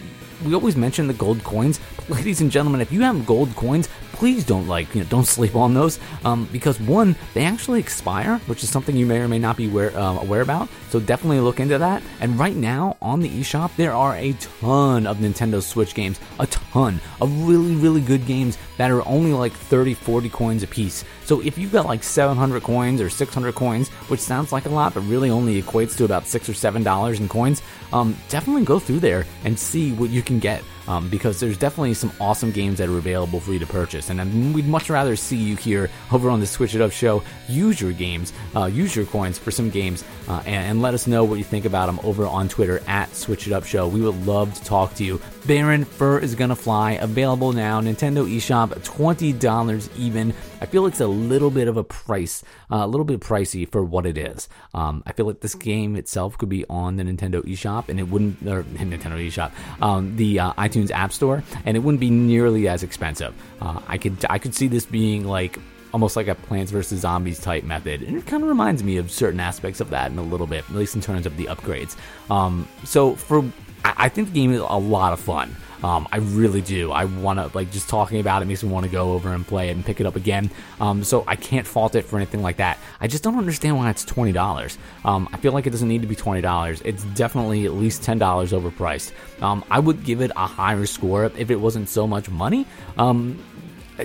we 0.46 0.54
always 0.54 0.76
mention 0.76 1.08
the 1.08 1.14
gold 1.14 1.44
coins. 1.44 1.80
But 1.98 2.10
ladies 2.10 2.42
and 2.42 2.52
gentlemen, 2.52 2.82
if 2.82 2.92
you 2.92 3.02
have 3.02 3.26
gold 3.26 3.56
coins, 3.56 3.90
please 4.16 4.46
don't 4.46 4.68
like 4.68 4.94
you 4.96 5.02
know 5.02 5.08
don't 5.10 5.28
sleep 5.28 5.56
on 5.56 5.74
those 5.74 6.00
um, 6.24 6.48
because 6.52 6.80
one 6.80 7.16
they 7.34 7.46
actually 7.46 7.80
expire, 7.80 8.38
which 8.48 8.64
is 8.64 8.70
something 8.70 8.96
you 8.96 9.06
may 9.06 9.20
or 9.20 9.28
may 9.28 9.40
not 9.40 9.58
be 9.58 9.68
aware, 9.68 9.96
uh, 9.98 10.20
aware 10.20 10.42
about. 10.42 10.70
So 10.96 11.02
definitely 11.02 11.42
look 11.42 11.60
into 11.60 11.78
that. 11.78 12.02
And 12.22 12.40
right 12.40 12.56
now 12.56 12.96
on 13.02 13.20
the 13.20 13.28
eShop, 13.28 13.76
there 13.76 13.92
are 13.92 14.16
a 14.16 14.32
ton 14.62 15.06
of 15.06 15.18
Nintendo 15.18 15.62
Switch 15.62 15.94
games, 15.94 16.22
a 16.40 16.48
ton 16.48 17.02
of 17.20 17.46
really, 17.46 17.76
really 17.76 18.00
good 18.00 18.26
games 18.26 18.58
that 18.78 18.92
are 18.92 19.06
only 19.06 19.34
like 19.34 19.52
30, 19.52 19.94
40 19.94 20.30
coins 20.30 20.64
a 20.64 20.68
piece. 20.68 21.04
So 21.26 21.42
if 21.42 21.58
you've 21.58 21.74
got 21.74 21.86
like 21.86 22.02
700 22.02 22.64
coins 22.64 23.02
or 23.02 23.10
600 23.10 23.56
coins, 23.56 23.90
which 24.08 24.22
sounds 24.22 24.54
like 24.54 24.68
a 24.68 24.70
lot, 24.70 24.94
but 24.94 25.02
really 25.02 25.30
only 25.30 25.62
equates 25.62 25.98
to 25.98 26.06
about 26.06 26.28
six 26.28 26.48
or 26.48 26.54
seven 26.54 26.82
dollars 26.82 27.20
in 27.20 27.28
coins, 27.28 27.62
um, 27.92 28.16
definitely 28.30 28.64
go 28.64 28.80
through 28.80 29.02
there 29.02 29.26
and 29.44 29.60
see 29.60 29.92
what 29.92 30.12
you 30.12 30.22
can 30.22 30.40
get 30.40 30.64
um, 30.88 31.10
because 31.10 31.40
there's 31.40 31.58
definitely 31.58 31.94
some 31.94 32.12
awesome 32.20 32.52
games 32.52 32.78
that 32.78 32.90
are 32.90 32.98
available 32.98 33.40
for 33.40 33.54
you 33.54 33.60
to 33.60 33.66
purchase. 33.66 34.10
And 34.10 34.54
we'd 34.54 34.68
much 34.68 34.90
rather 34.90 35.16
see 35.16 35.38
you 35.38 35.56
here 35.56 35.90
over 36.12 36.30
on 36.30 36.40
the 36.40 36.48
Switch 36.48 36.76
It 36.76 36.82
Up 36.82 36.92
show. 36.92 37.24
Use 37.48 37.82
your 37.82 37.92
games, 37.92 38.34
uh, 38.56 38.66
use 38.66 38.96
your 38.96 39.06
coins 39.06 39.38
for 39.38 39.52
some 39.52 39.70
games, 39.70 40.04
uh, 40.28 40.42
and, 40.46 40.66
and, 40.70 40.82
let 40.86 40.94
us 40.94 41.08
know 41.08 41.24
what 41.24 41.40
you 41.40 41.44
think 41.44 41.66
about 41.66 41.88
them 41.88 42.00
over 42.04 42.28
on 42.28 42.48
Twitter 42.48 42.80
at 42.86 43.12
Switch 43.16 43.48
It 43.48 43.54
Up 43.54 43.66
Show. 43.66 43.88
We 43.88 44.02
would 44.02 44.28
love 44.28 44.54
to 44.54 44.64
talk 44.64 44.94
to 44.94 45.04
you. 45.04 45.20
Baron 45.48 45.84
Fur 45.84 46.20
is 46.20 46.36
gonna 46.36 46.56
fly, 46.56 46.92
available 46.92 47.54
now. 47.54 47.82
Nintendo 47.82 48.24
eShop, 48.32 48.84
twenty 48.84 49.34
dollars 49.34 49.90
even. 49.98 50.32
I 50.62 50.68
feel 50.68 50.86
it's 50.86 51.00
a 51.00 51.08
little 51.08 51.50
bit 51.50 51.68
of 51.68 51.78
a 51.78 51.84
price, 51.84 52.44
uh, 52.72 52.82
a 52.84 52.88
little 52.88 53.04
bit 53.04 53.20
pricey 53.20 53.68
for 53.68 53.84
what 53.84 54.06
it 54.06 54.16
is. 54.16 54.48
Um, 54.76 55.02
I 55.08 55.14
feel 55.14 55.26
like 55.26 55.40
this 55.40 55.56
game 55.56 55.96
itself 55.96 56.38
could 56.38 56.50
be 56.50 56.66
on 56.70 56.98
the 56.98 57.04
Nintendo 57.04 57.42
eShop, 57.42 57.90
and 57.90 58.00
it 58.00 58.04
wouldn't, 58.04 58.48
or 58.48 58.62
Nintendo 58.64 59.18
eShop, 59.28 59.54
um, 59.82 60.16
the 60.18 60.40
uh, 60.40 60.54
iTunes 60.54 60.92
App 60.92 61.12
Store, 61.12 61.44
and 61.66 61.76
it 61.76 61.80
wouldn't 61.80 62.00
be 62.00 62.12
nearly 62.12 62.68
as 62.68 62.84
expensive. 62.84 63.34
Uh, 63.60 63.80
I 63.88 63.98
could, 63.98 64.24
I 64.30 64.38
could 64.38 64.54
see 64.54 64.68
this 64.68 64.86
being 64.86 65.26
like 65.26 65.58
almost 65.96 66.18
like 66.18 66.28
a 66.28 66.36
Plants 66.36 66.74
vs 66.74 67.00
Zombies 67.00 67.40
type 67.40 67.64
method, 67.64 68.02
and 68.02 68.18
it 68.18 68.26
kind 68.28 68.44
of 68.44 68.50
reminds 68.50 68.84
me 68.84 68.98
of 68.98 69.10
certain 69.10 69.40
aspects 69.40 69.80
of 69.80 69.92
that 69.92 70.12
in 70.12 70.18
a 70.18 70.22
little 70.22 70.46
bit, 70.46 70.66
at 70.70 70.76
least 70.76 70.94
in 70.94 71.00
terms 71.00 71.26
of 71.26 71.38
the 71.38 71.46
upgrades. 71.46 71.96
Um, 72.30 72.68
so 72.84 73.16
for, 73.16 73.46
I, 73.86 74.10
think 74.10 74.28
the 74.28 74.34
game 74.34 74.52
is 74.52 74.60
a 74.60 74.78
lot 74.78 75.14
of 75.14 75.22
fun. 75.22 75.56
Um, 75.86 76.06
I 76.12 76.18
really 76.18 76.60
do. 76.60 76.92
I 76.92 77.06
want 77.06 77.40
to 77.40 77.50
like 77.56 77.72
just 77.72 77.88
talking 77.88 78.20
about 78.20 78.42
it 78.42 78.46
makes 78.46 78.62
me 78.62 78.70
want 78.70 78.86
to 78.86 78.92
go 78.92 79.14
over 79.14 79.32
and 79.32 79.48
play 79.48 79.70
it 79.70 79.72
and 79.72 79.86
pick 79.86 80.02
it 80.02 80.06
up 80.06 80.18
again. 80.18 80.52
Um, 80.82 81.02
so 81.06 81.24
I 81.28 81.38
can't 81.38 81.66
fault 81.66 81.96
it 81.96 82.02
for 82.04 82.18
anything 82.18 82.42
like 82.42 82.58
that. 82.58 82.78
I 83.00 83.08
just 83.08 83.24
don't 83.24 83.38
understand 83.38 83.78
why 83.78 83.90
it's 83.90 84.04
twenty 84.04 84.34
dollars. 84.34 84.78
Um, 85.06 85.30
I 85.32 85.38
feel 85.38 85.54
like 85.54 85.66
it 85.66 85.70
doesn't 85.70 85.88
need 85.88 86.02
to 86.02 86.10
be 86.10 86.16
twenty 86.16 86.42
dollars. 86.42 86.82
It's 86.84 87.06
definitely 87.16 87.66
at 87.66 87.72
least 87.72 88.04
ten 88.04 88.18
dollars 88.18 88.52
overpriced. 88.52 89.14
Um, 89.42 89.64
I 89.72 89.80
would 89.80 90.04
give 90.04 90.20
it 90.20 90.32
a 90.36 90.46
higher 90.46 90.86
score 90.88 91.24
if 91.26 91.50
it 91.50 91.56
wasn't 91.56 91.88
so 91.88 92.06
much 92.06 92.30
money. 92.30 92.66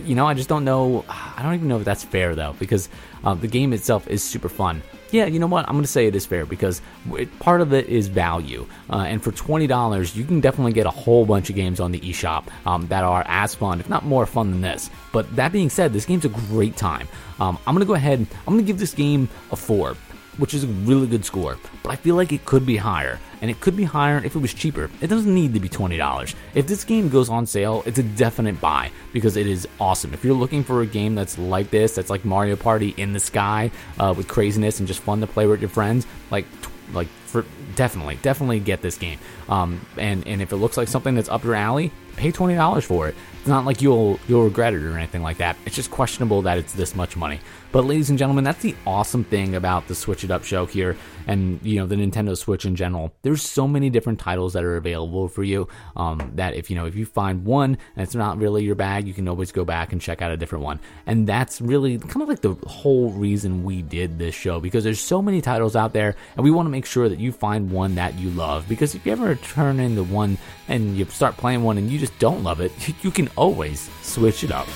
You 0.04 0.14
know, 0.14 0.26
I 0.26 0.34
just 0.34 0.48
don't 0.48 0.64
know. 0.64 1.04
I 1.08 1.40
don't 1.42 1.54
even 1.54 1.68
know 1.68 1.78
if 1.78 1.84
that's 1.84 2.04
fair 2.04 2.34
though, 2.34 2.54
because 2.58 2.88
uh, 3.24 3.34
the 3.34 3.48
game 3.48 3.72
itself 3.72 4.08
is 4.08 4.22
super 4.22 4.48
fun 4.48 4.82
yeah, 5.12 5.26
you 5.26 5.38
know 5.38 5.46
what? 5.46 5.68
I'm 5.68 5.80
to 5.80 5.86
say 5.86 6.06
it 6.06 6.14
is 6.14 6.26
fair 6.26 6.46
because 6.46 6.80
it, 7.12 7.36
part 7.40 7.60
of 7.60 7.72
it 7.72 7.88
is 7.88 8.08
value. 8.08 8.66
Uh, 8.88 9.04
and 9.08 9.22
for 9.22 9.32
$20, 9.32 10.16
you 10.16 10.24
can 10.24 10.40
definitely 10.40 10.72
get 10.72 10.86
a 10.86 10.90
whole 10.90 11.26
bunch 11.26 11.50
of 11.50 11.56
games 11.56 11.80
on 11.80 11.92
the 11.92 12.00
eShop 12.00 12.44
um, 12.66 12.86
that 12.88 13.04
are 13.04 13.24
as 13.26 13.54
fun, 13.54 13.80
if 13.80 13.88
not 13.88 14.04
more 14.04 14.26
fun 14.26 14.50
than 14.50 14.60
this. 14.60 14.90
But 15.12 15.34
that 15.36 15.52
being 15.52 15.70
said, 15.70 15.92
this 15.92 16.04
game's 16.04 16.24
a 16.24 16.28
great 16.28 16.76
time. 16.76 17.08
Um, 17.38 17.58
I'm 17.66 17.76
to 17.78 17.84
go 17.84 17.94
ahead, 17.94 18.26
I'm 18.46 18.56
to 18.56 18.62
give 18.62 18.78
this 18.78 18.94
game 18.94 19.28
a 19.50 19.56
4 19.56 19.96
which 20.38 20.54
is 20.54 20.64
a 20.64 20.66
really 20.66 21.06
good 21.06 21.24
score. 21.24 21.58
But 21.82 21.90
I 21.90 21.96
feel 21.96 22.14
like 22.14 22.32
it 22.32 22.44
could 22.44 22.64
be 22.64 22.76
higher, 22.76 23.18
and 23.40 23.50
it 23.50 23.60
could 23.60 23.76
be 23.76 23.84
higher 23.84 24.22
if 24.24 24.34
it 24.34 24.38
was 24.38 24.54
cheaper. 24.54 24.90
It 25.00 25.08
doesn't 25.08 25.34
need 25.34 25.54
to 25.54 25.60
be 25.60 25.68
$20. 25.68 26.34
If 26.54 26.66
this 26.66 26.84
game 26.84 27.08
goes 27.08 27.28
on 27.28 27.46
sale, 27.46 27.82
it's 27.86 27.98
a 27.98 28.02
definite 28.02 28.60
buy 28.60 28.90
because 29.12 29.36
it 29.36 29.46
is 29.46 29.66
awesome. 29.80 30.14
If 30.14 30.24
you're 30.24 30.34
looking 30.34 30.64
for 30.64 30.82
a 30.82 30.86
game 30.86 31.14
that's 31.14 31.38
like 31.38 31.70
this, 31.70 31.94
that's 31.94 32.10
like 32.10 32.24
Mario 32.24 32.56
Party 32.56 32.94
in 32.96 33.12
the 33.12 33.20
sky 33.20 33.70
uh, 33.98 34.14
with 34.16 34.28
craziness 34.28 34.78
and 34.78 34.88
just 34.88 35.00
fun 35.00 35.20
to 35.20 35.26
play 35.26 35.46
with 35.46 35.60
your 35.60 35.70
friends, 35.70 36.06
like 36.30 36.46
like 36.92 37.08
for 37.30 37.44
definitely 37.76 38.18
definitely 38.22 38.60
get 38.60 38.82
this 38.82 38.98
game. 38.98 39.18
Um, 39.48 39.84
and 39.96 40.26
and 40.26 40.42
if 40.42 40.52
it 40.52 40.56
looks 40.56 40.76
like 40.76 40.88
something 40.88 41.14
that's 41.14 41.28
up 41.28 41.44
your 41.44 41.54
alley, 41.54 41.92
pay 42.16 42.30
twenty 42.30 42.54
dollars 42.54 42.84
for 42.84 43.08
it. 43.08 43.14
It's 43.38 43.48
not 43.48 43.64
like 43.64 43.80
you'll 43.80 44.20
you'll 44.28 44.44
regret 44.44 44.74
it 44.74 44.82
or 44.82 44.96
anything 44.96 45.22
like 45.22 45.38
that. 45.38 45.56
It's 45.64 45.74
just 45.74 45.90
questionable 45.90 46.42
that 46.42 46.58
it's 46.58 46.74
this 46.74 46.94
much 46.94 47.16
money. 47.16 47.40
But 47.72 47.84
ladies 47.84 48.10
and 48.10 48.18
gentlemen, 48.18 48.42
that's 48.42 48.62
the 48.62 48.74
awesome 48.84 49.22
thing 49.22 49.54
about 49.54 49.86
the 49.86 49.94
Switch 49.94 50.24
It 50.24 50.30
Up 50.30 50.44
show 50.44 50.66
here 50.66 50.96
and 51.26 51.60
you 51.62 51.76
know 51.76 51.86
the 51.86 51.94
Nintendo 51.94 52.36
Switch 52.36 52.64
in 52.64 52.74
general. 52.74 53.14
There's 53.22 53.42
so 53.42 53.68
many 53.68 53.90
different 53.90 54.18
titles 54.18 54.54
that 54.54 54.64
are 54.64 54.76
available 54.76 55.28
for 55.28 55.44
you 55.44 55.68
um, 55.96 56.32
that 56.34 56.54
if 56.54 56.68
you 56.68 56.76
know 56.76 56.86
if 56.86 56.96
you 56.96 57.06
find 57.06 57.44
one 57.44 57.78
and 57.96 58.02
it's 58.02 58.14
not 58.14 58.38
really 58.38 58.64
your 58.64 58.74
bag, 58.74 59.06
you 59.06 59.14
can 59.14 59.28
always 59.28 59.52
go 59.52 59.64
back 59.64 59.92
and 59.92 60.00
check 60.00 60.20
out 60.20 60.32
a 60.32 60.36
different 60.36 60.64
one. 60.64 60.80
And 61.06 61.26
that's 61.26 61.60
really 61.60 61.98
kind 61.98 62.22
of 62.22 62.28
like 62.28 62.40
the 62.40 62.54
whole 62.66 63.10
reason 63.12 63.62
we 63.64 63.82
did 63.82 64.18
this 64.18 64.34
show 64.34 64.60
because 64.60 64.84
there's 64.84 65.00
so 65.00 65.22
many 65.22 65.40
titles 65.40 65.76
out 65.76 65.92
there 65.92 66.16
and 66.36 66.44
we 66.44 66.50
want 66.50 66.66
to 66.66 66.70
make 66.70 66.86
sure 66.86 67.08
that 67.08 67.19
you 67.20 67.32
find 67.32 67.70
one 67.70 67.94
that 67.94 68.18
you 68.18 68.30
love 68.30 68.68
because 68.68 68.94
if 68.94 69.06
you 69.06 69.12
ever 69.12 69.34
turn 69.34 69.78
into 69.78 70.02
one 70.02 70.38
and 70.68 70.96
you 70.96 71.04
start 71.06 71.36
playing 71.36 71.62
one 71.62 71.78
and 71.78 71.90
you 71.90 71.98
just 71.98 72.18
don't 72.18 72.42
love 72.42 72.60
it, 72.60 72.72
you 73.04 73.10
can 73.10 73.28
always 73.36 73.90
switch 74.02 74.42
it 74.42 74.50
up. 74.50 74.66